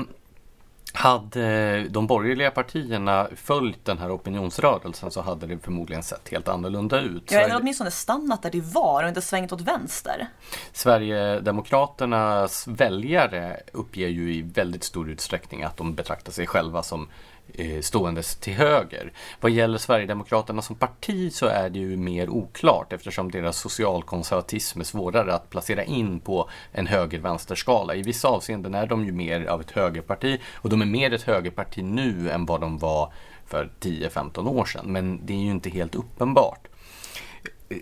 [0.93, 7.01] hade de borgerliga partierna följt den här opinionsrörelsen så hade det förmodligen sett helt annorlunda
[7.01, 7.31] ut.
[7.31, 10.27] Ja, eller åtminstone stannat där det var och inte svängt åt vänster.
[10.73, 17.07] Sverigedemokraternas väljare uppger ju i väldigt stor utsträckning att de betraktar sig själva som
[17.81, 19.13] ståendes till höger.
[19.39, 24.83] Vad gäller Sverigedemokraterna som parti så är det ju mer oklart eftersom deras socialkonservatism är
[24.83, 27.95] svårare att placera in på en höger-vänster-skala.
[27.95, 31.23] I vissa avseenden är de ju mer av ett högerparti och de är mer ett
[31.23, 33.13] högerparti nu än vad de var
[33.45, 34.85] för 10-15 år sedan.
[34.85, 36.67] Men det är ju inte helt uppenbart.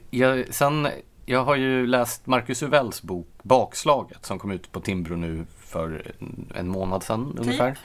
[0.09, 0.87] Jag, sen,
[1.25, 6.11] jag har ju läst Marcus Uvells bok Bakslaget som kom ut på Timbro nu för
[6.55, 7.77] en månad sedan typ, ungefär.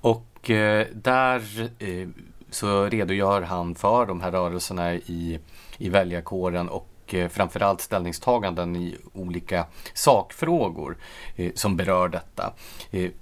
[0.00, 1.42] Och och eh, där
[1.78, 2.08] eh,
[2.50, 5.38] så redogör han för de här rörelserna i,
[5.78, 10.96] i väljarkåren och eh, framförallt ställningstaganden i olika sakfrågor
[11.54, 12.52] som berör detta.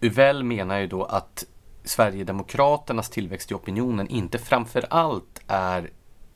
[0.01, 1.45] Uvell menar ju då att
[1.85, 5.91] Sverigedemokraternas tillväxt i opinionen inte framförallt är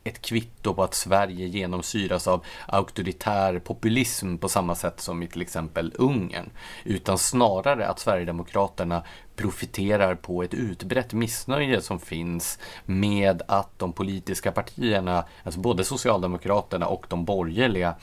[0.04, 5.42] ett kvitto på att Sverige genomsyras av auktoritär populism på samma sätt som i till
[5.42, 6.50] exempel Ungern.
[6.84, 9.02] Utan snarare att Sverigedemokraterna
[9.36, 16.86] profiterar på ett utbrett missnöje som finns med att de politiska partierna, alltså både Socialdemokraterna
[16.86, 17.94] och de borgerliga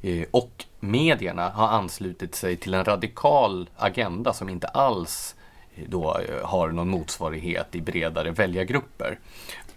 [0.00, 5.34] eh, och medierna har anslutit sig till en radikal agenda som inte alls
[5.74, 9.18] eh, då eh, har någon motsvarighet i bredare väljargrupper.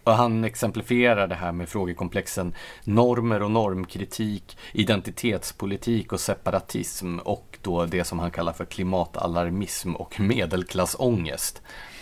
[0.03, 7.85] Och han exemplifierar det här med frågekomplexen normer och normkritik, identitetspolitik och separatism och då
[7.85, 11.61] det som han kallar för klimatalarmism och medelklassångest.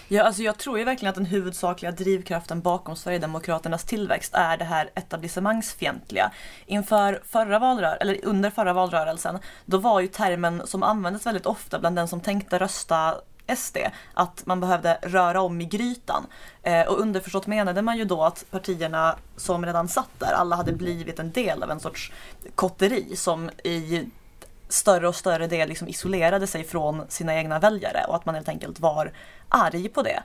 [0.10, 4.66] Ja, alltså jag tror ju verkligen att den huvudsakliga drivkraften bakom Sverigedemokraternas tillväxt är det
[4.66, 6.32] här etablissemangsfientliga.
[6.66, 11.80] Inför förra valrörelsen, eller under förra valrörelsen, då var ju termen som användes väldigt ofta
[11.80, 13.16] bland den som tänkte rösta
[13.56, 13.78] SD
[14.14, 16.26] att man behövde röra om i grytan.
[16.64, 20.74] Eh, och underförstått menade man ju då att partierna som redan satt där, alla hade
[20.74, 22.12] blivit en del av en sorts
[22.56, 24.10] kotteri som i
[24.70, 28.50] större och större del liksom isolerade sig från sina egna väljare och att man helt
[28.50, 29.12] enkelt var
[29.50, 30.24] arg på det.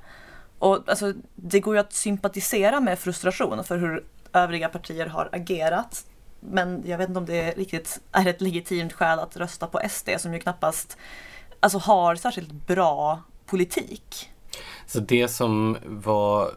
[0.59, 6.05] Och alltså, det går ju att sympatisera med frustration för hur övriga partier har agerat.
[6.41, 10.09] Men jag vet inte om det riktigt är ett legitimt skäl att rösta på SD
[10.19, 10.99] som ju knappast
[11.63, 14.31] alltså har särskilt bra politik.
[14.87, 16.51] Så det som var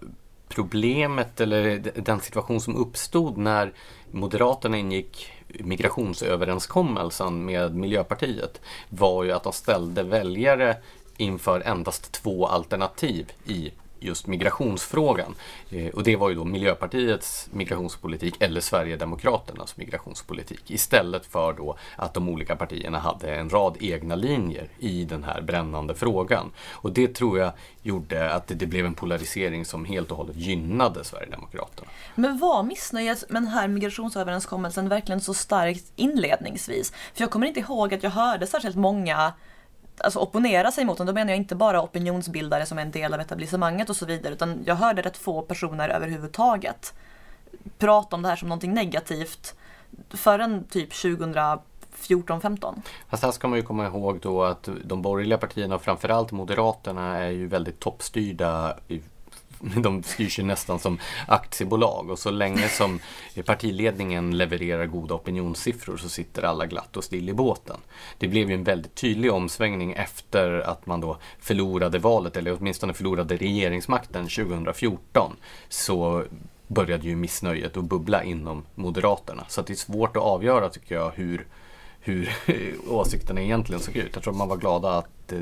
[0.48, 3.74] problemet eller den situation som uppstod när
[4.12, 10.78] Moderaterna ingick migrationsöverenskommelsen med Miljöpartiet var ju att de ställde väljare
[11.18, 13.72] inför endast två alternativ i
[14.06, 15.36] just migrationsfrågan.
[15.70, 22.14] Eh, och det var ju då Miljöpartiets migrationspolitik eller Sverigedemokraternas migrationspolitik istället för då att
[22.14, 26.52] de olika partierna hade en rad egna linjer i den här brännande frågan.
[26.72, 31.04] Och det tror jag gjorde att det blev en polarisering som helt och hållet gynnade
[31.04, 31.88] Sverigedemokraterna.
[32.16, 36.94] Men var missnöjet med den här migrationsöverenskommelsen verkligen så starkt inledningsvis?
[37.14, 39.34] För jag kommer inte ihåg att jag hörde särskilt många
[39.98, 43.14] alltså opponera sig mot den, då menar jag inte bara opinionsbildare som är en del
[43.14, 46.94] av etablissemanget och så vidare, utan jag hörde rätt få personer överhuvudtaget
[47.78, 49.56] prata om det här som någonting negativt
[50.10, 52.82] förrän typ 2014-15.
[53.10, 57.30] Fast här ska man ju komma ihåg då att de borgerliga partierna framförallt Moderaterna är
[57.30, 58.78] ju väldigt toppstyrda
[59.84, 63.00] de styrs ju nästan som aktiebolag och så länge som
[63.46, 67.78] partiledningen levererar goda opinionssiffror så sitter alla glatt och still i båten.
[68.18, 72.94] Det blev ju en väldigt tydlig omsvängning efter att man då förlorade valet, eller åtminstone
[72.94, 75.36] förlorade regeringsmakten 2014.
[75.70, 76.24] Så
[76.68, 79.46] började ju missnöjet att bubbla inom Moderaterna.
[79.48, 81.48] Så det är svårt att avgöra tycker jag hur,
[82.00, 82.30] hur
[82.90, 84.12] åsikterna egentligen såg ut.
[84.14, 85.40] Jag tror man var glada att eh,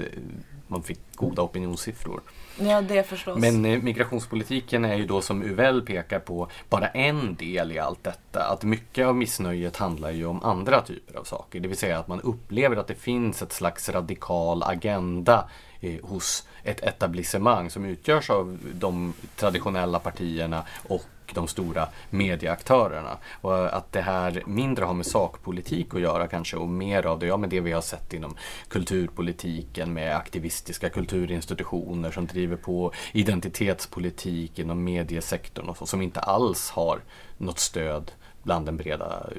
[0.68, 2.22] man fick goda opinionssiffror.
[2.60, 3.40] Ja, det förstås.
[3.40, 8.04] Men eh, migrationspolitiken är ju då som Uvell pekar på bara en del i allt
[8.04, 8.44] detta.
[8.44, 11.60] Att mycket av missnöjet handlar ju om andra typer av saker.
[11.60, 15.50] Det vill säga att man upplever att det finns ett slags radikal agenda
[15.82, 23.18] eh, hos ett etablissemang som utgörs av de traditionella partierna och de stora medieaktörerna.
[23.42, 27.26] Och att det här mindre har med sakpolitik att göra kanske och mer av det,
[27.26, 28.36] ja, med det vi har sett inom
[28.68, 36.70] kulturpolitiken med aktivistiska kulturinstitutioner som driver på identitetspolitik inom mediesektorn och så, som inte alls
[36.70, 37.02] har
[37.38, 38.12] något stöd
[38.44, 39.30] bland den breda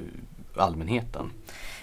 [0.61, 1.31] allmänheten.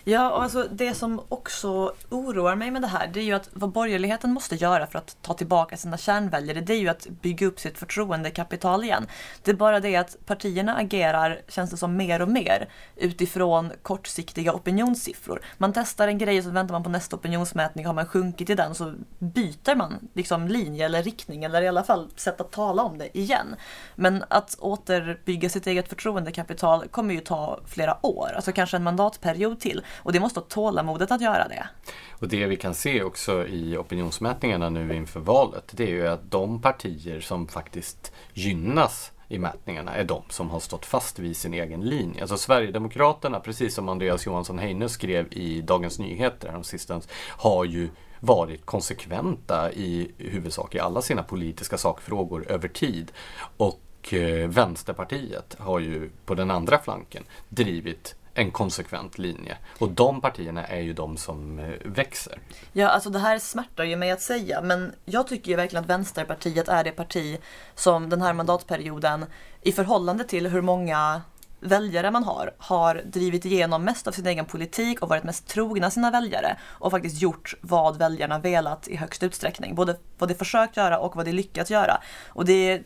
[0.04, 3.48] Ja, och alltså det som också oroar mig med det här, det är ju att
[3.52, 7.46] vad borgerligheten måste göra för att ta tillbaka sina kärnväljare, det är ju att bygga
[7.46, 9.06] upp sitt förtroendekapital igen.
[9.42, 14.52] Det är bara det att partierna agerar, känns det som, mer och mer utifrån kortsiktiga
[14.52, 15.42] opinionssiffror.
[15.58, 18.54] Man testar en grej och så väntar man på nästa opinionsmätning, har man sjunkit i
[18.54, 22.82] den så byter man liksom linje eller riktning eller i alla fall sätt att tala
[22.82, 23.56] om det igen.
[23.94, 29.60] Men att återbygga sitt eget förtroendekapital kommer ju ta flera år, alltså kanske en mandatperiod
[29.60, 29.82] till.
[29.96, 31.68] Och det måste ha tålamodet att göra det.
[32.10, 36.30] Och det vi kan se också i opinionsmätningarna nu inför valet, det är ju att
[36.30, 41.54] de partier som faktiskt gynnas i mätningarna är de som har stått fast vid sin
[41.54, 42.20] egen linje.
[42.20, 47.88] Alltså Sverigedemokraterna, precis som Andreas Johansson Heine skrev i Dagens Nyheter häromsistens, har ju
[48.20, 53.12] varit konsekventa i huvudsak i alla sina politiska sakfrågor över tid.
[53.56, 59.56] Och eh, Vänsterpartiet har ju på den andra flanken drivit en konsekvent linje.
[59.78, 62.38] Och de partierna är ju de som eh, växer.
[62.72, 65.90] Ja, alltså det här smärtar ju mig att säga, men jag tycker ju verkligen att
[65.90, 67.38] Vänsterpartiet är det parti
[67.74, 69.26] som den här mandatperioden
[69.62, 71.22] i förhållande till hur många
[71.60, 75.90] väljare man har, har drivit igenom mest av sin egen politik och varit mest trogna
[75.90, 79.74] sina väljare och faktiskt gjort vad väljarna velat i högst utsträckning.
[79.74, 82.02] Både vad de försökt göra och vad de lyckats göra.
[82.28, 82.82] Och det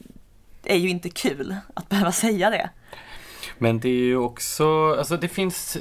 [0.65, 2.71] är ju inte kul att behöva säga det.
[3.59, 5.77] Men det är ju också, alltså det finns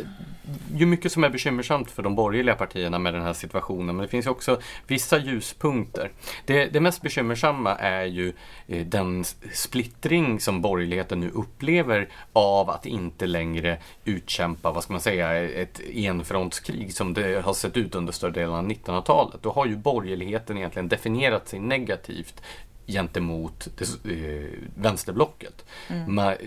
[0.76, 3.96] ju mycket som är bekymmersamt för de borgerliga partierna med den här situationen.
[3.96, 6.12] Men det finns ju också vissa ljuspunkter.
[6.46, 8.34] Det, det mest bekymmersamma är ju
[8.68, 15.02] eh, den splittring som borgerligheten nu upplever av att inte längre utkämpa, vad ska man
[15.02, 19.40] säga, ett enfrontskrig som det har sett ut under större delen av 1900-talet.
[19.42, 22.42] Då har ju borgerligheten egentligen definierat sig negativt
[22.88, 25.66] gentemot det, eh, vänsterblocket.
[25.88, 26.16] Mm.
[26.16, 26.38] Men,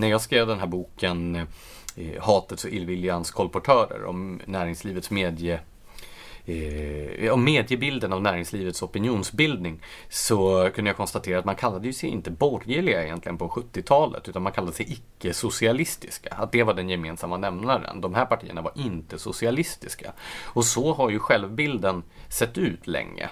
[0.00, 1.36] när jag skrev den här boken
[1.96, 5.60] eh, Hatets och illviljans kolportörer om näringslivets medie
[6.44, 12.08] eh, om mediebilden av näringslivets opinionsbildning så kunde jag konstatera att man kallade ju sig
[12.08, 16.34] inte borgerliga egentligen på 70-talet utan man kallade sig icke-socialistiska.
[16.34, 18.00] Att det var den gemensamma nämnaren.
[18.00, 20.12] De här partierna var inte socialistiska.
[20.44, 23.30] Och så har ju självbilden sett ut länge.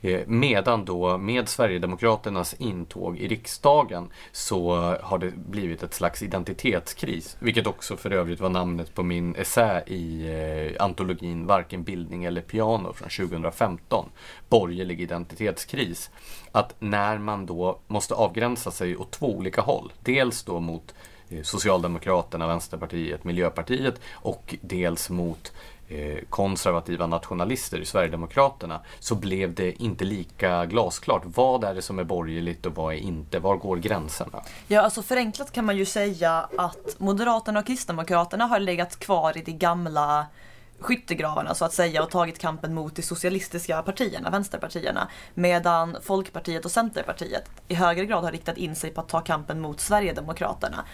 [0.00, 7.36] Eh, medan då med Sverigedemokraternas intåg i riksdagen så har det blivit ett slags identitetskris.
[7.40, 10.28] Vilket också för övrigt var namnet på min essä i
[10.76, 14.08] eh, antologin Varken bildning eller piano från 2015.
[14.48, 16.10] Borgerlig identitetskris.
[16.52, 19.92] Att när man då måste avgränsa sig åt två olika håll.
[20.00, 20.94] Dels då mot
[21.28, 25.52] eh, Socialdemokraterna, Vänsterpartiet, Miljöpartiet och dels mot
[25.88, 31.22] Eh, konservativa nationalister i Sverigedemokraterna så blev det inte lika glasklart.
[31.24, 33.38] Vad är det som är borgerligt och vad är inte?
[33.38, 34.42] Var går gränserna?
[34.68, 39.42] Ja, alltså förenklat kan man ju säga att Moderaterna och Kristdemokraterna har legat kvar i
[39.42, 40.26] de gamla
[40.78, 45.08] skyttegravarna så att säga och tagit kampen mot de socialistiska partierna, vänsterpartierna.
[45.34, 49.60] Medan Folkpartiet och Centerpartiet i högre grad har riktat in sig på att ta kampen
[49.60, 50.84] mot Sverigedemokraterna.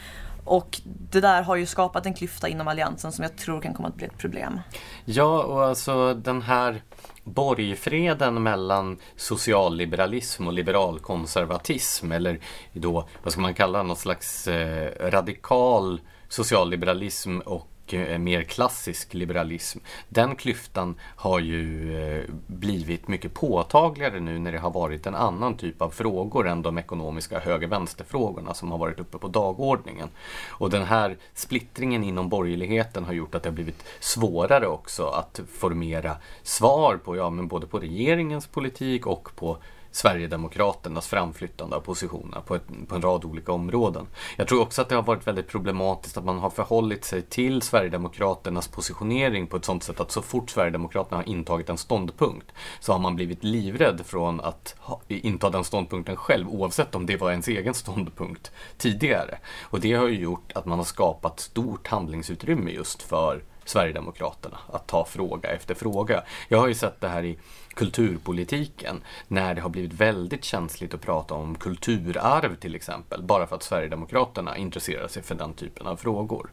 [0.44, 3.88] Och det där har ju skapat en klyfta inom alliansen som jag tror kan komma
[3.88, 4.61] att bli ett problem.
[5.05, 6.83] Ja, och alltså den här
[7.24, 12.40] borgfreden mellan socialliberalism och liberalkonservatism eller
[12.72, 19.78] då, vad ska man kalla något slags eh, radikal socialliberalism och Eh, mer klassisk liberalism.
[20.09, 25.57] Den klyftan har ju eh, blivit mycket påtagligare nu när det har varit en annan
[25.57, 30.09] typ av frågor än de ekonomiska höger-vänster-frågorna som har varit uppe på dagordningen.
[30.48, 35.40] Och den här splittringen inom borgerligheten har gjort att det har blivit svårare också att
[35.52, 39.59] formera svar på, ja men både på regeringens politik och på
[39.92, 44.07] Sverigedemokraternas framflyttande av positionerna på, ett, på en rad olika områden.
[44.37, 47.62] Jag tror också att det har varit väldigt problematiskt att man har förhållit sig till
[47.62, 52.92] Sverigedemokraternas positionering på ett sådant sätt att så fort Sverigedemokraterna har intagit en ståndpunkt så
[52.92, 57.31] har man blivit livrädd från att ha, inta den ståndpunkten själv oavsett om det var
[57.31, 59.38] ens egen ståndpunkt tidigare.
[59.62, 64.87] Och det har ju gjort att man har skapat stort handlingsutrymme just för Sverigedemokraterna att
[64.87, 66.22] ta fråga efter fråga.
[66.48, 67.38] Jag har ju sett det här i
[67.75, 73.57] kulturpolitiken när det har blivit väldigt känsligt att prata om kulturarv till exempel bara för
[73.57, 76.51] att Sverigedemokraterna intresserar sig för den typen av frågor.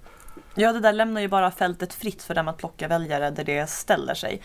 [0.55, 3.69] Ja, det där lämnar ju bara fältet fritt för dem att plocka väljare där det
[3.69, 4.41] ställer sig.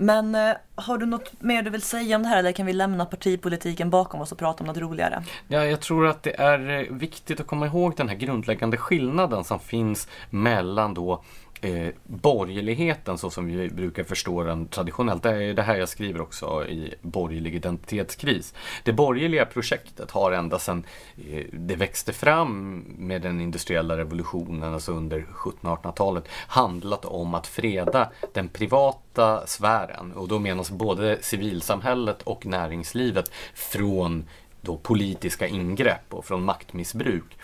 [0.00, 2.72] Men eh, har du något mer du vill säga om det här eller kan vi
[2.72, 5.22] lämna partipolitiken bakom oss och prata om något roligare?
[5.48, 9.44] Ja, jag tror att det är eh, viktigt att komma ihåg den här grundläggande skillnaden
[9.44, 11.22] som finns mellan då
[11.60, 15.22] eh, borgerligheten så som vi brukar förstå den traditionellt.
[15.22, 18.54] Det är det här jag skriver också i Borgerlig identitetskris.
[18.84, 20.84] Det borgerliga projektet har ända sedan
[21.30, 28.10] eh, det växte fram med den industriella revolutionen, alltså under 1700-1800-talet, handlat om att freda
[28.34, 34.24] den privata sfären och då menas både civilsamhället och näringslivet från
[34.60, 37.38] då politiska ingrepp och från maktmissbruk.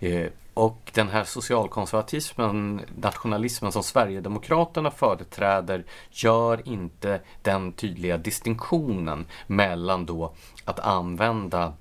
[0.00, 10.06] Eh, och den här socialkonservatismen, nationalismen som Sverigedemokraterna företräder gör inte den tydliga distinktionen mellan
[10.06, 10.32] då
[10.64, 11.72] att använda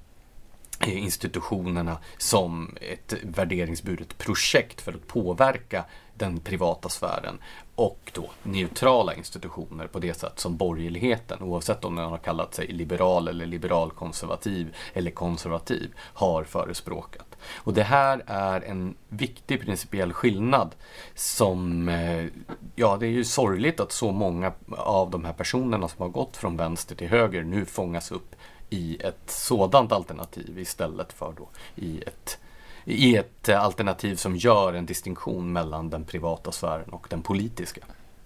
[0.80, 7.40] eh, institutionerna som ett värderingsburet projekt för att påverka den privata sfären
[7.76, 12.68] och då neutrala institutioner på det sätt som borgerligheten, oavsett om den har kallat sig
[12.68, 17.31] liberal eller liberalkonservativ eller konservativ, har förespråkat.
[17.56, 20.76] Och det här är en viktig principiell skillnad
[21.16, 22.26] som, eh,
[22.76, 26.38] ja det är ju sorgligt att så många av de här personerna som har gått
[26.38, 28.36] från vänster till höger nu fångas upp
[28.70, 32.40] i ett sådant alternativ istället för då i ett
[32.86, 37.82] i ett alternativ som gör en distinktion mellan den privata sfären och den politiska.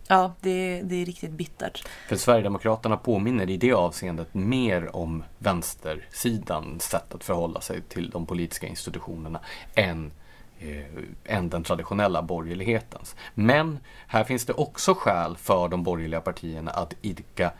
[0.07, 1.87] Ja, det, det är riktigt bittert.
[2.07, 8.25] För Sverigedemokraterna påminner i det avseendet mer om vänstersidans sätt att förhålla sig till de
[8.25, 9.39] politiska institutionerna
[9.75, 10.11] än
[10.59, 13.15] eh, än den traditionella borgerlighetens.
[13.33, 17.51] Men här finns det också skäl för de borgerliga partierna att idka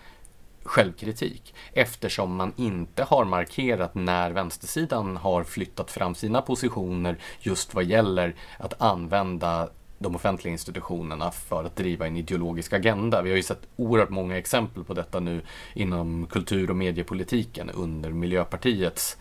[0.64, 7.84] självkritik eftersom man inte har markerat när vänstersidan har flyttat fram sina positioner just vad
[7.84, 9.70] gäller att använda
[10.06, 13.22] de offentliga institutionerna för att driva en ideologisk agenda.
[13.22, 15.42] Vi har ju sett oerhört många exempel på detta nu
[15.74, 19.18] inom kultur och mediepolitiken under Miljöpartiets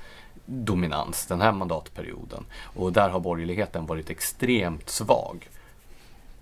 [0.47, 2.45] dominans den här mandatperioden.
[2.62, 5.49] Och där har borgerligheten varit extremt svag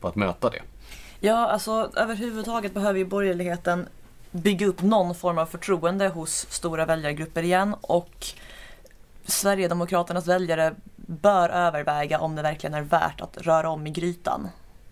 [0.01, 0.63] på att möta det.
[1.21, 3.89] Ja, alltså överhuvudtaget behöver ju borgerligheten
[4.31, 8.27] bygga upp någon form av förtroende hos stora väljargrupper igen och
[9.25, 10.75] Sverigedemokraternas väljare
[11.07, 14.49] bör överväga om det verkligen är värt att röra om i grytan.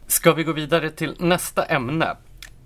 [0.06, 2.16] Ska vi gå vidare till nästa ämne?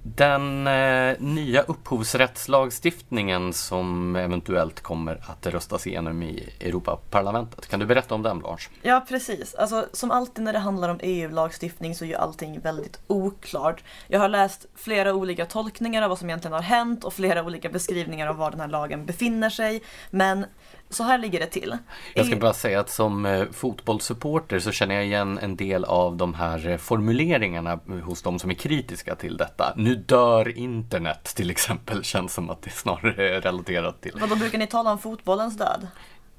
[0.07, 7.69] Den eh, nya upphovsrättslagstiftningen som eventuellt kommer att röstas igenom i Europaparlamentet.
[7.69, 8.69] Kan du berätta om den Blanche?
[8.83, 9.55] Ja precis.
[9.55, 13.85] Alltså, som alltid när det handlar om EU-lagstiftning så är ju allting väldigt oklart.
[14.09, 17.69] Jag har läst flera olika tolkningar av vad som egentligen har hänt och flera olika
[17.69, 19.83] beskrivningar av var den här lagen befinner sig.
[20.11, 20.47] Men
[20.95, 21.77] så här ligger det till.
[22.15, 26.17] Jag ska bara säga att som eh, fotbollssupporter så känner jag igen en del av
[26.17, 29.73] de här eh, formuleringarna hos de som är kritiska till detta.
[29.77, 34.13] Nu dör internet till exempel, känns som att det snarare är relaterat till.
[34.21, 35.87] Vad då brukar ni tala om fotbollens död?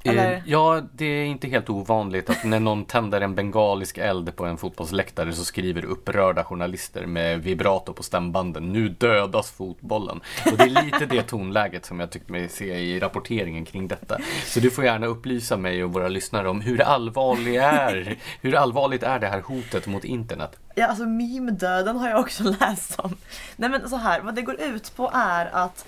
[0.06, 0.44] Eh, Eller?
[0.46, 4.58] Ja, det är inte helt ovanligt att när någon tänder en bengalisk eld på en
[4.58, 10.22] fotbollsläktare så skriver upprörda journalister med vibrato på stämbanden Nu dödas fotbollen.
[10.52, 14.18] Och det är lite det tonläget som jag tyckte mig se i rapporteringen kring detta.
[14.46, 19.04] Så du får gärna upplysa mig och våra lyssnare om hur allvarlig är, hur allvarligt
[19.04, 20.60] är det här hotet mot internet?
[20.76, 23.16] Ja, alltså meme-döden har jag också läst om.
[23.56, 25.86] Nej men så här, vad det går ut på är att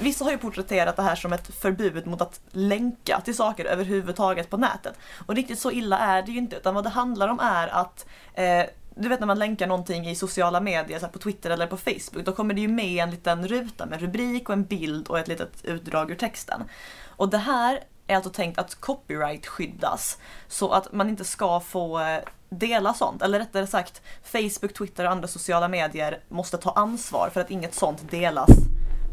[0.00, 4.50] Vissa har ju porträtterat det här som ett förbud mot att länka till saker överhuvudtaget
[4.50, 4.94] på nätet.
[5.26, 8.06] Och riktigt så illa är det ju inte, utan vad det handlar om är att
[8.34, 11.76] eh, du vet när man länkar någonting i sociala medier, så på Twitter eller på
[11.76, 15.18] Facebook, då kommer det ju med en liten ruta med rubrik och en bild och
[15.18, 16.62] ett litet utdrag ur texten.
[17.06, 22.00] Och det här är alltså tänkt att copyright skyddas så att man inte ska få
[22.00, 23.22] eh, dela sånt.
[23.22, 27.74] Eller rättare sagt, Facebook, Twitter och andra sociala medier måste ta ansvar för att inget
[27.74, 28.50] sånt delas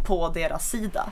[0.08, 1.10] på deras sida.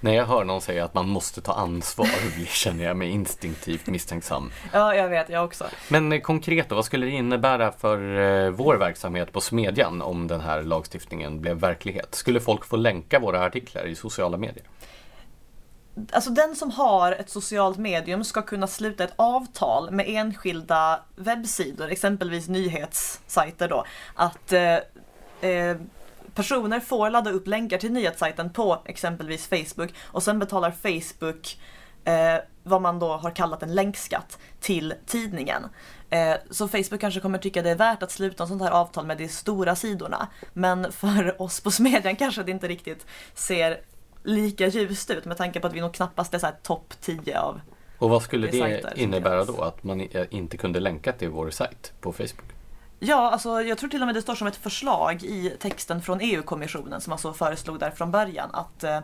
[0.00, 2.08] När jag hör någon säga att man måste ta ansvar
[2.46, 4.52] känner jag mig instinktivt misstänksam.
[4.72, 5.64] Ja, jag vet, jag också.
[5.88, 10.26] Men eh, konkret då, vad skulle det innebära för eh, vår verksamhet på Smedjan om
[10.26, 12.14] den här lagstiftningen blev verklighet?
[12.14, 14.64] Skulle folk få länka våra artiklar i sociala medier?
[16.12, 21.88] Alltså den som har ett socialt medium ska kunna sluta ett avtal med enskilda webbsidor,
[21.88, 23.84] exempelvis nyhetssajter då,
[24.14, 24.74] att eh,
[25.50, 25.76] eh,
[26.34, 31.58] personer får ladda upp länkar till nyhetssajten på exempelvis Facebook och sen betalar Facebook
[32.04, 35.62] eh, vad man då har kallat en länkskatt till tidningen.
[36.10, 39.06] Eh, så Facebook kanske kommer tycka det är värt att sluta en sånt här avtal
[39.06, 40.28] med de stora sidorna.
[40.52, 43.80] Men för oss på Smedjan kanske det inte riktigt ser
[44.22, 47.60] lika ljust ut med tanke på att vi nog knappast är så topp 10 av
[47.98, 49.62] Och vad skulle det innebära då?
[49.62, 50.00] Att man
[50.30, 52.59] inte kunde länka till vår sajt på Facebook?
[53.02, 56.20] Ja, alltså jag tror till och med det står som ett förslag i texten från
[56.20, 59.00] EU-kommissionen som alltså föreslog där från början att eh,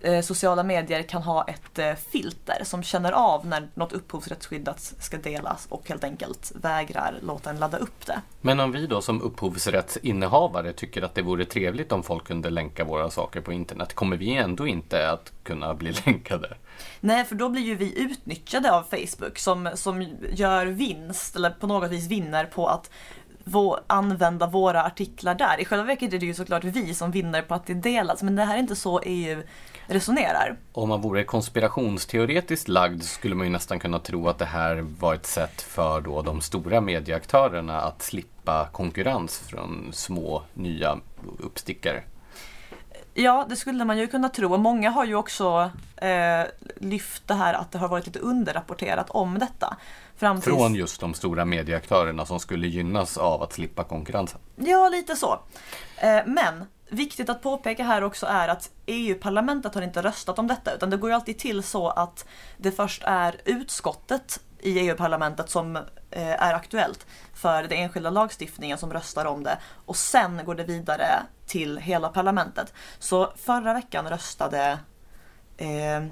[0.00, 5.18] eh, sociala medier kan ha ett eh, filter som känner av när något upphovsrättsskyddat ska
[5.18, 8.20] delas och helt enkelt vägrar låta en ladda upp det.
[8.40, 12.84] Men om vi då som upphovsrättsinnehavare tycker att det vore trevligt om folk kunde länka
[12.84, 16.56] våra saker på internet, kommer vi ändå inte att kunna bli länkade?
[17.00, 21.66] Nej, för då blir ju vi utnyttjade av Facebook som, som gör vinst, eller på
[21.66, 22.90] något vis vinner på att
[23.86, 25.60] använda våra artiklar där.
[25.60, 28.36] I själva verket är det ju såklart vi som vinner på att det delas, men
[28.36, 29.42] det här är inte så EU
[29.86, 30.56] resonerar.
[30.72, 35.14] Om man vore konspirationsteoretiskt lagd skulle man ju nästan kunna tro att det här var
[35.14, 40.98] ett sätt för då de stora medieaktörerna att slippa konkurrens från små nya
[41.38, 42.02] uppstickare.
[43.14, 46.44] Ja, det skulle man ju kunna tro och många har ju också eh,
[46.76, 49.76] lyft det här att det har varit lite underrapporterat om detta.
[50.22, 50.44] Tills...
[50.44, 54.40] Från just de stora medieaktörerna som skulle gynnas av att slippa konkurrensen.
[54.56, 55.40] Ja, lite så.
[55.96, 60.74] Eh, men viktigt att påpeka här också är att EU-parlamentet har inte röstat om detta
[60.74, 65.76] utan det går ju alltid till så att det först är utskottet i EU-parlamentet som
[66.10, 70.64] eh, är aktuellt för den enskilda lagstiftningen som röstar om det och sen går det
[70.64, 71.06] vidare
[71.46, 72.72] till hela parlamentet.
[72.98, 74.78] Så förra veckan röstade
[75.56, 76.02] eh,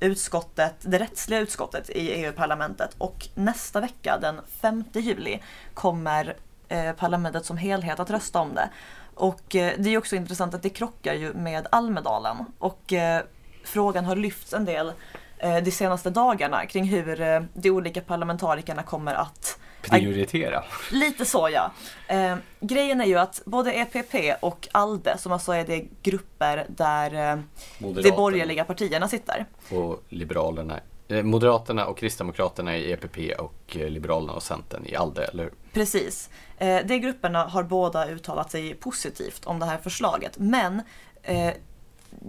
[0.00, 5.42] utskottet, det rättsliga utskottet i EU-parlamentet och nästa vecka den 5 juli
[5.74, 6.36] kommer
[6.68, 8.70] eh, parlamentet som helhet att rösta om det.
[9.14, 13.22] Och eh, det är också intressant att det krockar ju med Almedalen och eh,
[13.64, 14.92] frågan har lyfts en del
[15.38, 20.64] eh, de senaste dagarna kring hur eh, de olika parlamentarikerna kommer att Prioritera.
[20.92, 21.72] Lite så ja.
[22.06, 27.32] Eh, grejen är ju att både EPP och ALDE, som alltså är de grupper där
[27.32, 27.38] eh,
[27.78, 29.46] de borgerliga partierna sitter.
[29.70, 35.24] Och Liberalerna eh, Moderaterna och Kristdemokraterna i EPP och eh, Liberalerna och Centern i ALDE,
[35.24, 35.52] eller hur?
[35.72, 36.30] Precis.
[36.58, 40.82] Eh, de grupperna har båda uttalat sig positivt om det här förslaget, men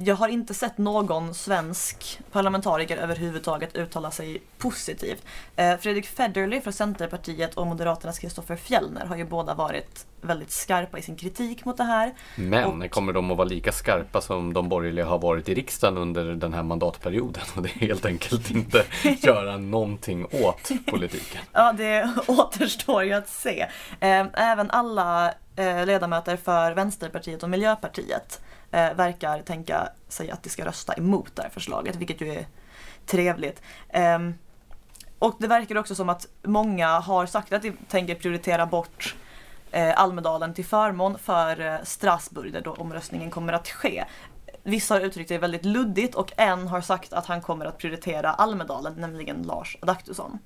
[0.04, 5.26] jag har inte sett någon svensk parlamentariker överhuvudtaget uttala sig positivt.
[5.56, 10.98] Eh, Fredrik Federley från Centerpartiet och Moderaternas Kristoffer Fjellner har ju båda varit väldigt skarpa
[10.98, 12.14] i sin kritik mot det här.
[12.36, 12.92] Men och...
[12.92, 16.54] kommer de att vara lika skarpa som de borgerliga har varit i riksdagen under den
[16.54, 17.44] här mandatperioden?
[17.56, 18.84] Och det är helt enkelt inte
[19.22, 21.42] göra någonting åt politiken.
[21.52, 23.62] Ja, det återstår ju att se.
[24.00, 28.42] Eh, även alla Eh, ledamöter för Vänsterpartiet och Miljöpartiet
[28.72, 32.48] eh, verkar tänka sig att de ska rösta emot det här förslaget, vilket ju är
[33.06, 33.62] trevligt.
[33.90, 34.34] Ehm,
[35.20, 39.16] och det verkar också som att många har sagt att de tänker prioritera bort
[39.72, 44.06] eh, Almedalen till förmån för Strasbourg där då omröstningen kommer att ske.
[44.64, 48.32] Vissa har uttryckt det väldigt luddigt och en har sagt att han kommer att prioritera
[48.32, 50.40] Almedalen, nämligen Lars Adaktusson.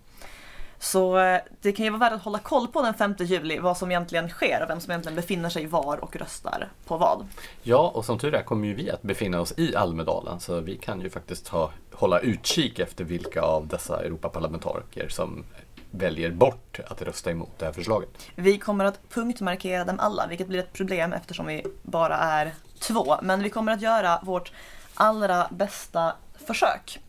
[0.84, 3.78] Så eh, det kan ju vara värt att hålla koll på den 5 juli vad
[3.78, 7.28] som egentligen sker och vem som egentligen befinner sig var och röstar på vad.
[7.62, 10.78] Ja, och som tur är kommer ju vi att befinna oss i Almedalen så vi
[10.78, 15.46] kan ju faktiskt ha, hålla utkik efter vilka av dessa Europaparlamentariker som
[15.92, 18.10] väljer bort att rösta emot det här förslaget.
[18.36, 23.16] Vi kommer att punktmarkera dem alla, vilket blir ett problem eftersom vi bara är två.
[23.22, 24.52] Men vi kommer att göra vårt
[24.94, 26.14] allra bästa
[26.48, 27.00] försök.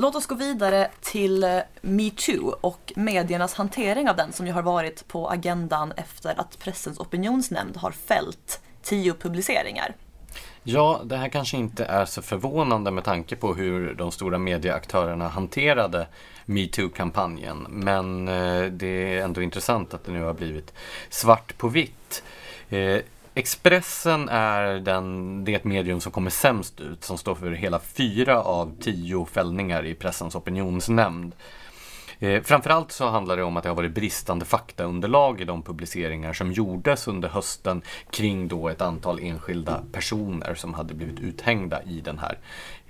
[0.00, 4.62] Låt oss gå vidare till eh, metoo och mediernas hantering av den som ju har
[4.62, 9.94] varit på agendan efter att Pressens opinionsnämnd har fällt tio publiceringar.
[10.62, 15.28] Ja, det här kanske inte är så förvånande med tanke på hur de stora medieaktörerna
[15.28, 16.06] hanterade
[16.44, 17.66] metoo-kampanjen.
[17.68, 20.72] Men eh, det är ändå intressant att det nu har blivit
[21.10, 22.22] svart på vitt.
[22.68, 22.98] Eh,
[23.34, 28.76] Expressen är den, det medium som kommer sämst ut, som står för hela fyra av
[28.80, 31.34] tio fällningar i Pressens opinionsnämnd.
[32.18, 36.32] Eh, framförallt så handlar det om att det har varit bristande faktaunderlag i de publiceringar
[36.32, 42.00] som gjordes under hösten kring då ett antal enskilda personer som hade blivit uthängda i
[42.00, 42.38] den här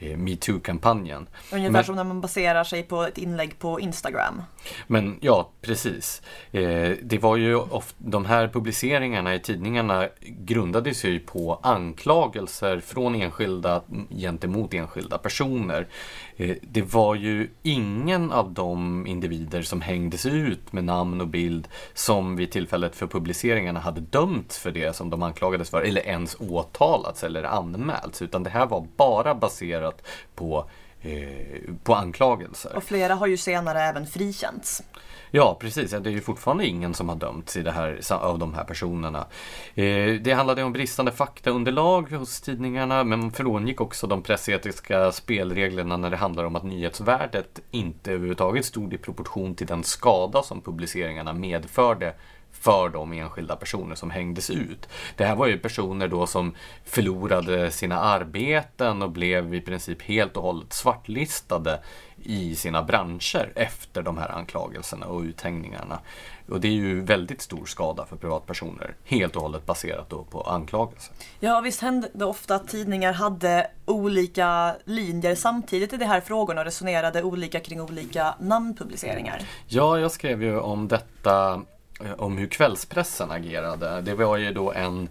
[0.01, 1.27] metoo-kampanjen.
[1.53, 4.43] Ungefär men, som när man baserar sig på ett inlägg på Instagram.
[4.87, 6.23] Men ja, precis.
[6.53, 13.15] Eh, det var ju ofta, de här publiceringarna i tidningarna grundade sig på anklagelser från
[13.15, 15.87] enskilda gentemot enskilda personer.
[16.37, 21.69] Eh, det var ju ingen av de individer som hängdes ut med namn och bild
[21.95, 26.37] som vid tillfället för publiceringarna hade dömts för det som de anklagades för eller ens
[26.41, 29.90] åtalats eller anmälts utan det här var bara baserat
[30.35, 30.71] på
[31.01, 32.77] eh, på anklagelser.
[32.77, 34.83] Och flera har ju senare även frikänts.
[35.31, 35.91] Ja, precis.
[35.91, 39.27] Det är ju fortfarande ingen som har dömts i det här, av de här personerna.
[39.75, 46.11] Eh, det handlade om bristande faktaunderlag hos tidningarna, men frångick också de pressetiska spelreglerna när
[46.11, 51.33] det handlar om att nyhetsvärdet inte överhuvudtaget stod i proportion till den skada som publiceringarna
[51.33, 52.15] medförde
[52.53, 54.89] för de enskilda personer som hängdes ut.
[55.17, 60.37] Det här var ju personer då som förlorade sina arbeten och blev i princip helt
[60.37, 61.81] och hållet svartlistade
[62.23, 66.01] i sina branscher efter de här anklagelserna och uthängningarna.
[66.49, 70.43] Och det är ju väldigt stor skada för privatpersoner, helt och hållet baserat då på
[70.43, 71.15] anklagelser.
[71.41, 76.61] Ja, visst hände det ofta att tidningar hade olika linjer samtidigt i de här frågorna
[76.61, 79.43] och resonerade olika kring olika namnpubliceringar?
[79.67, 81.63] Ja, jag skrev ju om detta
[82.05, 84.01] Eh, om hur kvällspressen agerade.
[84.01, 85.09] Det var ju då en,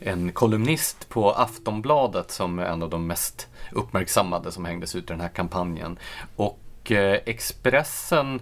[0.00, 5.06] en kolumnist på Aftonbladet som är en av de mest uppmärksammade som hängdes ut i
[5.06, 5.98] den här kampanjen.
[6.36, 8.40] Och eh, Expressen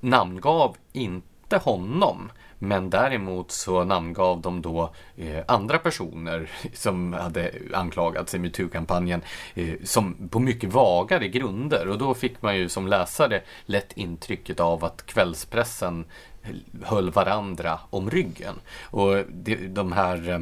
[0.00, 2.30] namngav inte honom.
[2.58, 9.22] Men däremot så namngav de då eh, andra personer som hade anklagats i metoo-kampanjen
[9.54, 11.88] eh, som på mycket vagare grunder.
[11.88, 16.04] Och då fick man ju som läsare lätt intrycket av att kvällspressen
[16.82, 18.54] höll varandra om ryggen.
[18.82, 19.16] Och
[19.68, 20.40] de här eh,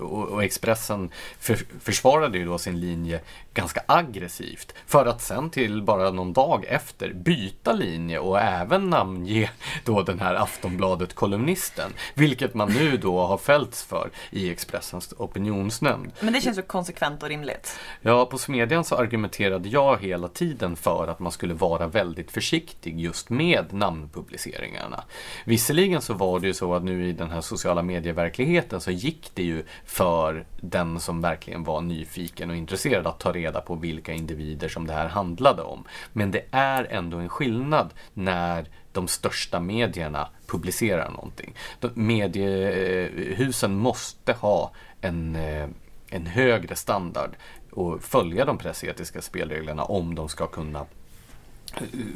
[0.00, 3.20] och, Expressen för, försvarade ju då sin linje
[3.54, 9.50] ganska aggressivt för att sen till bara någon dag efter byta linje och även namnge
[9.84, 11.90] då den här Aftonbladet-kolumnisten.
[12.14, 16.12] Vilket man nu då har fällts för i Expressens opinionsnämnd.
[16.20, 17.78] Men det känns ju konsekvent och rimligt.
[18.00, 23.00] Ja, på Smedjan så argumenterade jag hela tiden för att man skulle vara väldigt försiktig
[23.00, 25.04] just med namnpubliceringarna.
[25.44, 29.29] Visserligen så var det ju så att nu i den här sociala medieverkligheten så gick
[29.34, 34.12] det ju för den som verkligen var nyfiken och intresserad att ta reda på vilka
[34.12, 35.84] individer som det här handlade om.
[36.12, 41.54] Men det är ändå en skillnad när de största medierna publicerar någonting.
[41.94, 45.68] Mediehusen måste ha en, eh,
[46.10, 47.30] en högre standard
[47.70, 50.86] och följa de pressetiska spelreglerna om de ska kunna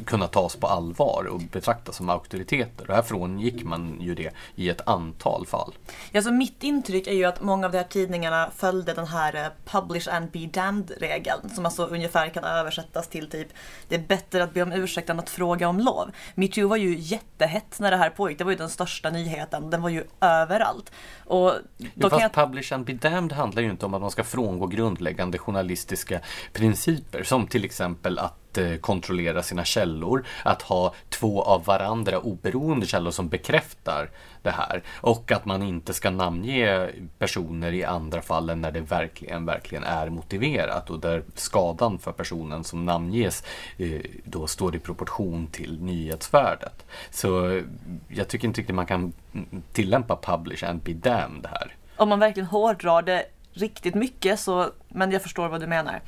[0.05, 2.89] kunna tas på allvar och betraktas som auktoriteter.
[2.89, 5.73] Och härifrån gick man ju det i ett antal fall.
[6.11, 9.35] Ja, så mitt intryck är ju att många av de här tidningarna följde den här
[9.35, 13.47] eh, publish and be damned-regeln som alltså ungefär kan översättas till typ
[13.87, 16.11] det är bättre att be om ursäkt än att fråga om lov.
[16.35, 18.37] Metoo var ju jättehett när det här pågick.
[18.37, 19.69] Det var ju den största nyheten.
[19.69, 20.91] Den var ju överallt.
[21.25, 22.33] Och då jo, fast jag...
[22.33, 26.19] publish and be damned handlar ju inte om att man ska frångå grundläggande journalistiska
[26.53, 32.85] principer som till exempel att Eh, kontrollera sina källor, att ha två av varandra oberoende
[32.85, 34.09] källor som bekräftar
[34.41, 36.89] det här och att man inte ska namnge
[37.19, 42.11] personer i andra fall än när det verkligen, verkligen är motiverat och där skadan för
[42.11, 43.43] personen som namnges
[43.77, 46.85] eh, då står i proportion till nyhetsvärdet.
[47.11, 47.63] Så eh,
[48.07, 51.75] jag tycker inte riktigt man kan mm, tillämpa publish and be damned här.
[51.97, 53.25] Om man verkligen hårdrar det
[53.57, 56.01] riktigt mycket så, men jag förstår vad du menar.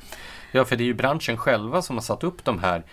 [0.52, 2.84] Ja, för det är ju branschen själva som har satt upp de här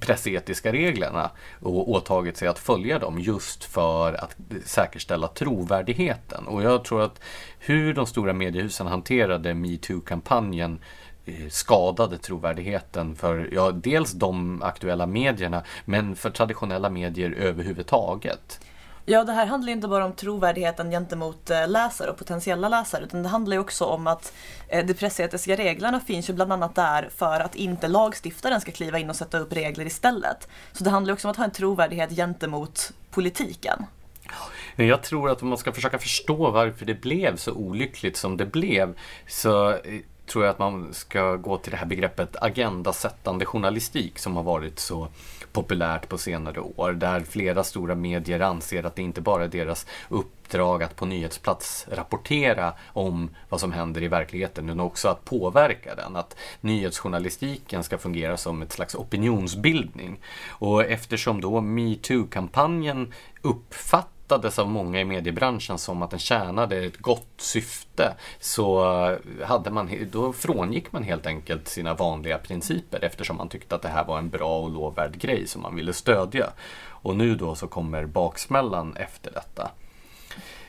[0.00, 6.46] pressetiska reglerna och åtagit sig att följa dem just för att säkerställa trovärdigheten.
[6.46, 7.20] Och jag tror att
[7.58, 10.80] hur de stora mediehusen hanterade metoo-kampanjen
[11.24, 18.60] eh, skadade trovärdigheten för ja, dels de aktuella medierna men för traditionella medier överhuvudtaget.
[19.06, 23.22] Ja, det här handlar inte bara om trovärdigheten gentemot eh, läsare och potentiella läsare utan
[23.22, 24.32] det handlar också om att
[24.68, 28.98] eh, de pressetiska reglerna finns ju bland annat där för att inte lagstiftaren ska kliva
[28.98, 30.48] in och sätta upp regler istället.
[30.72, 33.86] Så det handlar också om att ha en trovärdighet gentemot politiken.
[34.76, 38.46] Jag tror att om man ska försöka förstå varför det blev så olyckligt som det
[38.46, 38.94] blev
[39.28, 44.36] så eh, tror jag att man ska gå till det här begreppet agendasättande journalistik som
[44.36, 45.08] har varit så
[45.52, 46.92] populärt på senare år.
[46.92, 51.86] Där flera stora medier anser att det inte bara är deras uppdrag att på nyhetsplats
[51.90, 56.16] rapportera om vad som händer i verkligheten utan också att påverka den.
[56.16, 60.20] Att nyhetsjournalistiken ska fungera som ett slags opinionsbildning.
[60.48, 63.12] Och eftersom då metoo-kampanjen
[63.42, 69.46] uppfattas uppfattades av många i mediebranschen som att den tjänade ett gott syfte så eh,
[69.46, 73.88] hade man, då frångick man helt enkelt sina vanliga principer eftersom man tyckte att det
[73.88, 76.46] här var en bra och lovvärd grej som man ville stödja.
[77.02, 79.70] Och nu då så kommer baksmällan efter detta.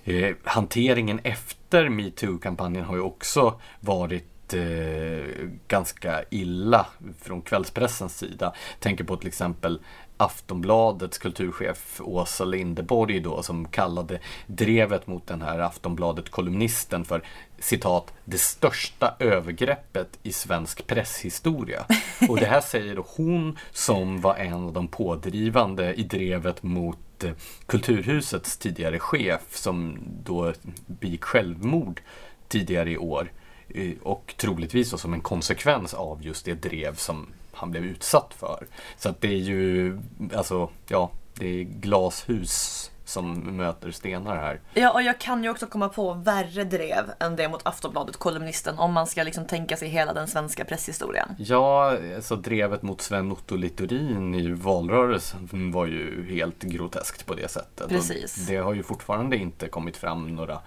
[0.03, 6.88] Eh, hanteringen efter metoo-kampanjen har ju också varit eh, ganska illa
[7.22, 8.54] från kvällspressens sida.
[8.80, 9.80] Tänker på till exempel
[10.18, 17.24] Aftonbladets kulturchef Åsa Lindeborg då som kallade drevet mot den här Aftonbladet-kolumnisten för
[17.60, 21.86] citat det största övergreppet i svensk presshistoria.
[22.30, 27.24] Och det här säger då hon som var en av de pådrivande i drevet mot
[27.24, 27.32] eh,
[27.66, 30.54] Kulturhusets tidigare chef som då
[30.88, 32.02] begick självmord
[32.48, 33.32] tidigare i år.
[33.70, 38.68] Eh, och troligtvis som en konsekvens av just det drev som han blev utsatt för.
[38.97, 39.99] Så att det är ju,
[40.36, 44.61] alltså, ja, det är glashus som möter stenar här.
[44.74, 48.80] Ja, och jag kan ju också komma på värre drev än det mot Aftonbladet, kolumnisten,
[48.80, 51.36] om man ska liksom tänka sig hela den svenska presshistorien.
[51.38, 57.89] Ja, alltså drevet mot Sven-Otto Littorin i valrörelsen var ju helt groteskt på det sättet.
[57.89, 58.38] Precis.
[58.38, 60.59] Och det har ju fortfarande inte kommit fram några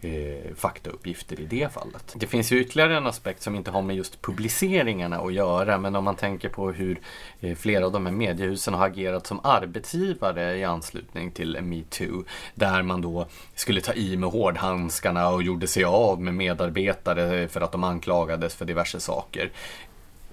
[0.00, 2.14] eh, faktauppgifter i det fallet.
[2.16, 5.96] Det finns ju ytterligare en aspekt som inte har med just publiceringarna att göra men
[5.96, 7.00] om man tänker på hur
[7.40, 12.24] eh, flera av de här mediehusen har agerat som arbetsgivare i anslutning till metoo
[12.54, 17.60] där man då skulle ta i med hårdhandskarna och gjorde sig av med medarbetare för
[17.60, 19.50] att de anklagades för diverse saker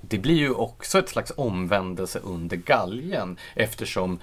[0.01, 4.20] det blir ju också ett slags omvändelse under galgen eftersom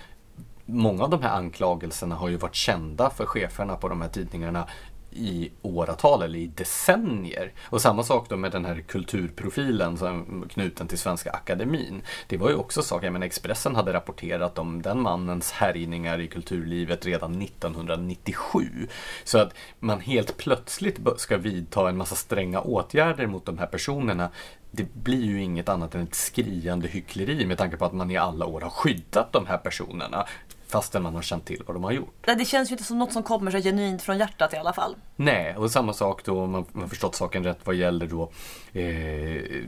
[0.70, 4.66] många av de här anklagelserna har ju varit kända för cheferna på de här tidningarna
[5.12, 7.52] i åratal eller i decennier.
[7.62, 12.02] Och samma sak då med den här kulturprofilen som knuten till Svenska Akademin.
[12.26, 17.06] Det var ju också saker, men Expressen hade rapporterat om den mannens härjningar i kulturlivet
[17.06, 18.88] redan 1997.
[19.24, 24.30] Så att man helt plötsligt ska vidta en massa stränga åtgärder mot de här personerna
[24.70, 28.16] det blir ju inget annat än ett skriande hyckleri med tanke på att man i
[28.16, 30.26] alla år har skyddat de här personerna
[30.70, 32.26] fastän man har känt till vad de har gjort.
[32.38, 34.96] Det känns ju inte som något som kommer så genuint från hjärtat i alla fall.
[35.16, 38.30] Nej, och samma sak då om man har förstått saken rätt vad gäller då
[38.72, 39.64] eh,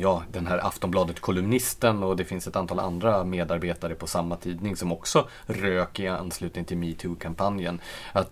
[0.00, 4.92] ja, den här Aftonbladet-kolumnisten och det finns ett antal andra medarbetare på samma tidning som
[4.92, 7.80] också rök i anslutning till metoo-kampanjen.
[8.12, 8.30] Att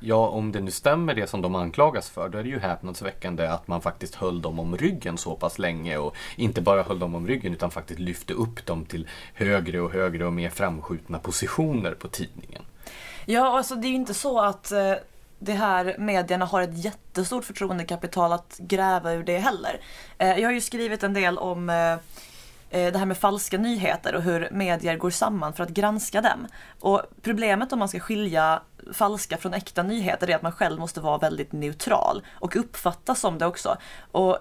[0.00, 3.46] ja, om det nu stämmer det som de anklagas för, då är det ju häpnadsväckande
[3.46, 7.14] att man faktiskt höll dem om ryggen så pass länge och inte bara höll dem
[7.14, 11.94] om ryggen utan faktiskt lyfte upp dem till högre och högre och mer framskjutna positioner
[11.94, 12.62] på tidningen.
[13.26, 14.94] Ja, alltså det är ju inte så att eh,
[15.38, 19.80] det här medierna har ett jättestort förtroendekapital att gräva ur det heller.
[20.18, 21.96] Eh, jag har ju skrivit en del om eh,
[22.74, 26.46] Eh, det här med falska nyheter och hur medier går samman för att granska dem.
[26.80, 28.62] Och problemet om man ska skilja
[28.92, 33.38] falska från äkta nyheter är att man själv måste vara väldigt neutral och uppfattas som
[33.38, 33.76] det också.
[34.12, 34.38] Och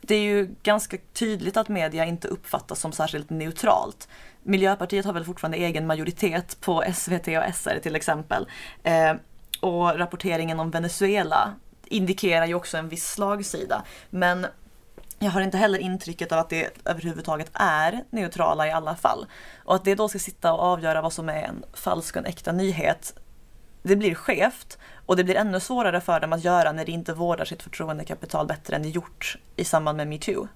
[0.00, 4.08] det är ju ganska tydligt att media inte uppfattas som särskilt neutralt.
[4.42, 8.48] Miljöpartiet har väl fortfarande egen majoritet på SVT och SR till exempel.
[8.82, 9.14] Eh,
[9.60, 11.54] och rapporteringen om Venezuela
[11.84, 13.84] indikerar ju också en viss slagsida.
[14.10, 14.46] Men
[15.18, 19.26] jag har inte heller intrycket av att det överhuvudtaget är neutrala i alla fall.
[19.64, 22.26] Och att det då ska sitta och avgöra vad som är en falsk och en
[22.26, 23.14] äkta nyhet,
[23.82, 24.78] det blir skevt.
[25.06, 28.46] Och det blir ännu svårare för dem att göra när de inte vårdar sitt förtroendekapital
[28.46, 30.48] bättre än de gjort i samband med metoo.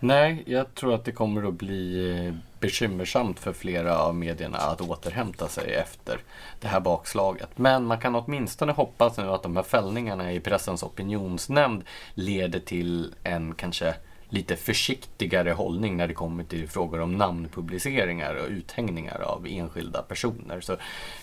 [0.00, 4.80] Nej, jag tror att det kommer att bli eh, bekymmersamt för flera av medierna att
[4.80, 6.20] återhämta sig efter
[6.60, 7.58] det här bakslaget.
[7.58, 11.84] Men man kan åtminstone hoppas nu att de här fällningarna i pressens opinionsnämnd
[12.14, 13.94] leder till en kanske
[14.30, 20.60] lite försiktigare hållning när det kommer till frågor om namnpubliceringar och uthängningar av enskilda personer.
[20.60, 20.76] Så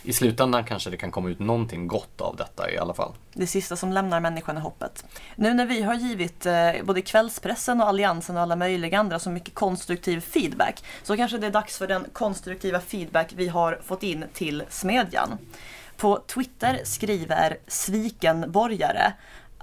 [0.03, 3.13] i slutändan kanske det kan komma ut någonting gott av detta i alla fall.
[3.33, 5.05] Det sista som lämnar människan är hoppet.
[5.35, 9.29] Nu när vi har givit eh, både kvällspressen och Alliansen och alla möjliga andra så
[9.29, 14.03] mycket konstruktiv feedback så kanske det är dags för den konstruktiva feedback vi har fått
[14.03, 15.37] in till Smedjan.
[15.97, 19.13] På Twitter skriver ”Svikenborgare”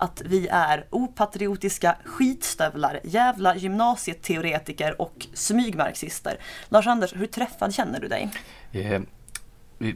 [0.03, 6.36] att vi är opatriotiska skitstövlar, jävla gymnasieteoretiker och smygmarxister.
[6.68, 8.30] Lars-Anders, hur träffad känner du dig?
[8.72, 9.00] Eh,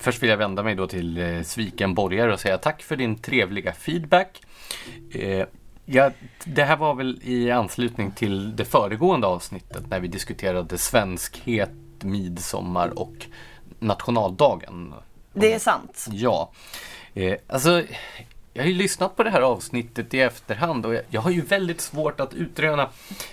[0.00, 3.18] först vill jag vända mig då till eh, Sviken Borgare och säga tack för din
[3.18, 4.42] trevliga feedback.
[5.10, 5.46] Eh,
[5.84, 6.10] ja,
[6.44, 12.98] det här var väl i anslutning till det föregående avsnittet när vi diskuterade svenskhet, midsommar
[12.98, 13.26] och
[13.78, 14.94] nationaldagen.
[15.32, 16.06] Det är sant.
[16.10, 16.52] Ja.
[17.14, 17.82] Eh, alltså,
[18.56, 21.40] jag har ju lyssnat på det här avsnittet i efterhand och jag, jag har ju
[21.40, 22.90] väldigt svårt att utröna.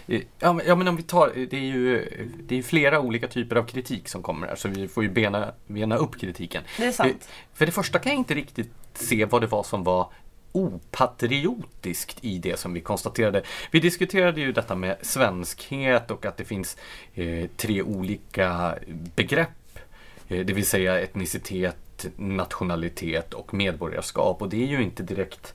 [0.08, 2.08] Eh, ja, men, ja, men om vi tar, det är ju
[2.40, 5.52] det är flera olika typer av kritik som kommer här så vi får ju bena,
[5.68, 6.64] bena upp kritiken.
[6.78, 7.12] Det är sant.
[7.12, 10.10] Eh, för det första kan jag inte riktigt se vad det var som var
[10.52, 13.44] opatriotiskt i det som vi konstaterade.
[13.72, 16.78] Vi diskuterade ju detta med svenskhet och att det finns
[17.14, 18.76] eh, tre olika
[19.16, 19.80] begrepp.
[20.28, 21.78] Eh, det vill säga etnicitet,
[22.16, 25.54] nationalitet och medborgarskap och det är ju inte direkt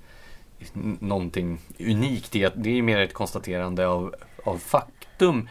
[1.01, 5.49] någonting unikt det är ju mer ett konstaterande av, av faktum.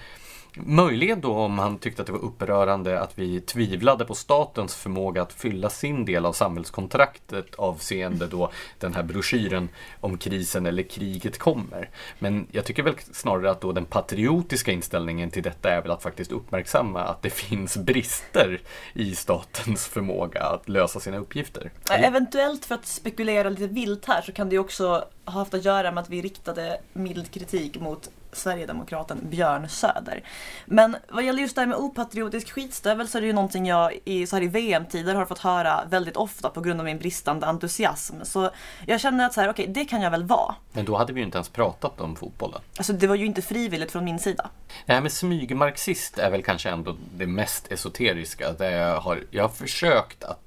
[0.65, 5.21] Möjligen då om han tyckte att det var upprörande att vi tvivlade på statens förmåga
[5.21, 11.37] att fylla sin del av samhällskontraktet avseende då den här broschyren om krisen eller kriget
[11.37, 11.89] kommer.
[12.19, 16.03] Men jag tycker väl snarare att då den patriotiska inställningen till detta är väl att
[16.03, 18.61] faktiskt uppmärksamma att det finns brister
[18.93, 21.71] i statens förmåga att lösa sina uppgifter.
[21.91, 25.91] Eventuellt för att spekulera lite vilt här så kan det också ha haft att göra
[25.91, 30.23] med att vi riktade mild kritik mot Sverigedemokraten Björn Söder.
[30.65, 33.91] Men vad gäller just det här med opatriotisk skitstövel så är det ju någonting jag
[34.05, 37.47] i, så här i VM-tider har fått höra väldigt ofta på grund av min bristande
[37.47, 38.15] entusiasm.
[38.23, 38.49] Så
[38.85, 40.55] jag känner att så här, okej, okay, det kan jag väl vara.
[40.73, 42.61] Men då hade vi ju inte ens pratat om fotbollen.
[42.77, 44.49] Alltså det var ju inte frivilligt från min sida.
[44.85, 48.51] Det här med smygmarxist är väl kanske ändå det mest esoteriska.
[48.51, 50.39] Det jag, har, jag har försökt att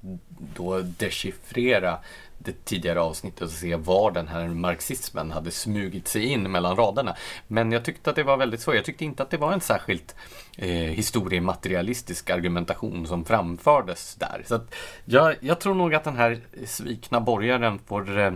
[0.55, 1.99] då dechiffrera
[2.43, 7.15] det tidigare avsnittet och se var den här marxismen hade smugit sig in mellan raderna.
[7.47, 8.75] Men jag tyckte att det var väldigt svårt.
[8.75, 10.15] Jag tyckte inte att det var en särskilt
[10.57, 14.43] eh, historiematerialistisk argumentation som framfördes där.
[14.45, 14.59] Så
[15.05, 18.33] jag, jag, tror nog att den här svikna borgaren får eh,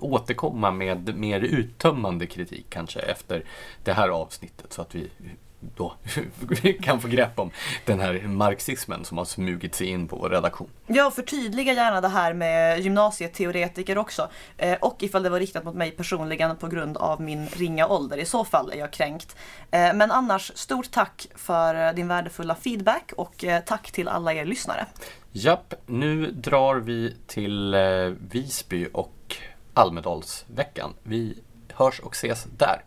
[0.00, 3.44] återkomma med mer uttömmande kritik kanske efter
[3.84, 5.10] det här avsnittet så att vi
[5.76, 5.94] då
[6.82, 7.50] kan få grepp om
[7.84, 10.68] den här marxismen som har smugit sig in på vår redaktion.
[10.86, 14.28] Ja, förtydliga gärna det här med gymnasieteoretiker också.
[14.56, 18.16] Eh, och ifall det var riktat mot mig personligen på grund av min ringa ålder.
[18.16, 19.36] I så fall är jag kränkt.
[19.70, 24.44] Eh, men annars, stort tack för din värdefulla feedback och eh, tack till alla er
[24.44, 24.86] lyssnare.
[25.32, 27.76] Japp, nu drar vi till
[28.30, 29.36] Visby och
[29.74, 30.94] Almedalsveckan.
[31.02, 31.38] Vi
[31.72, 32.82] hörs och ses där.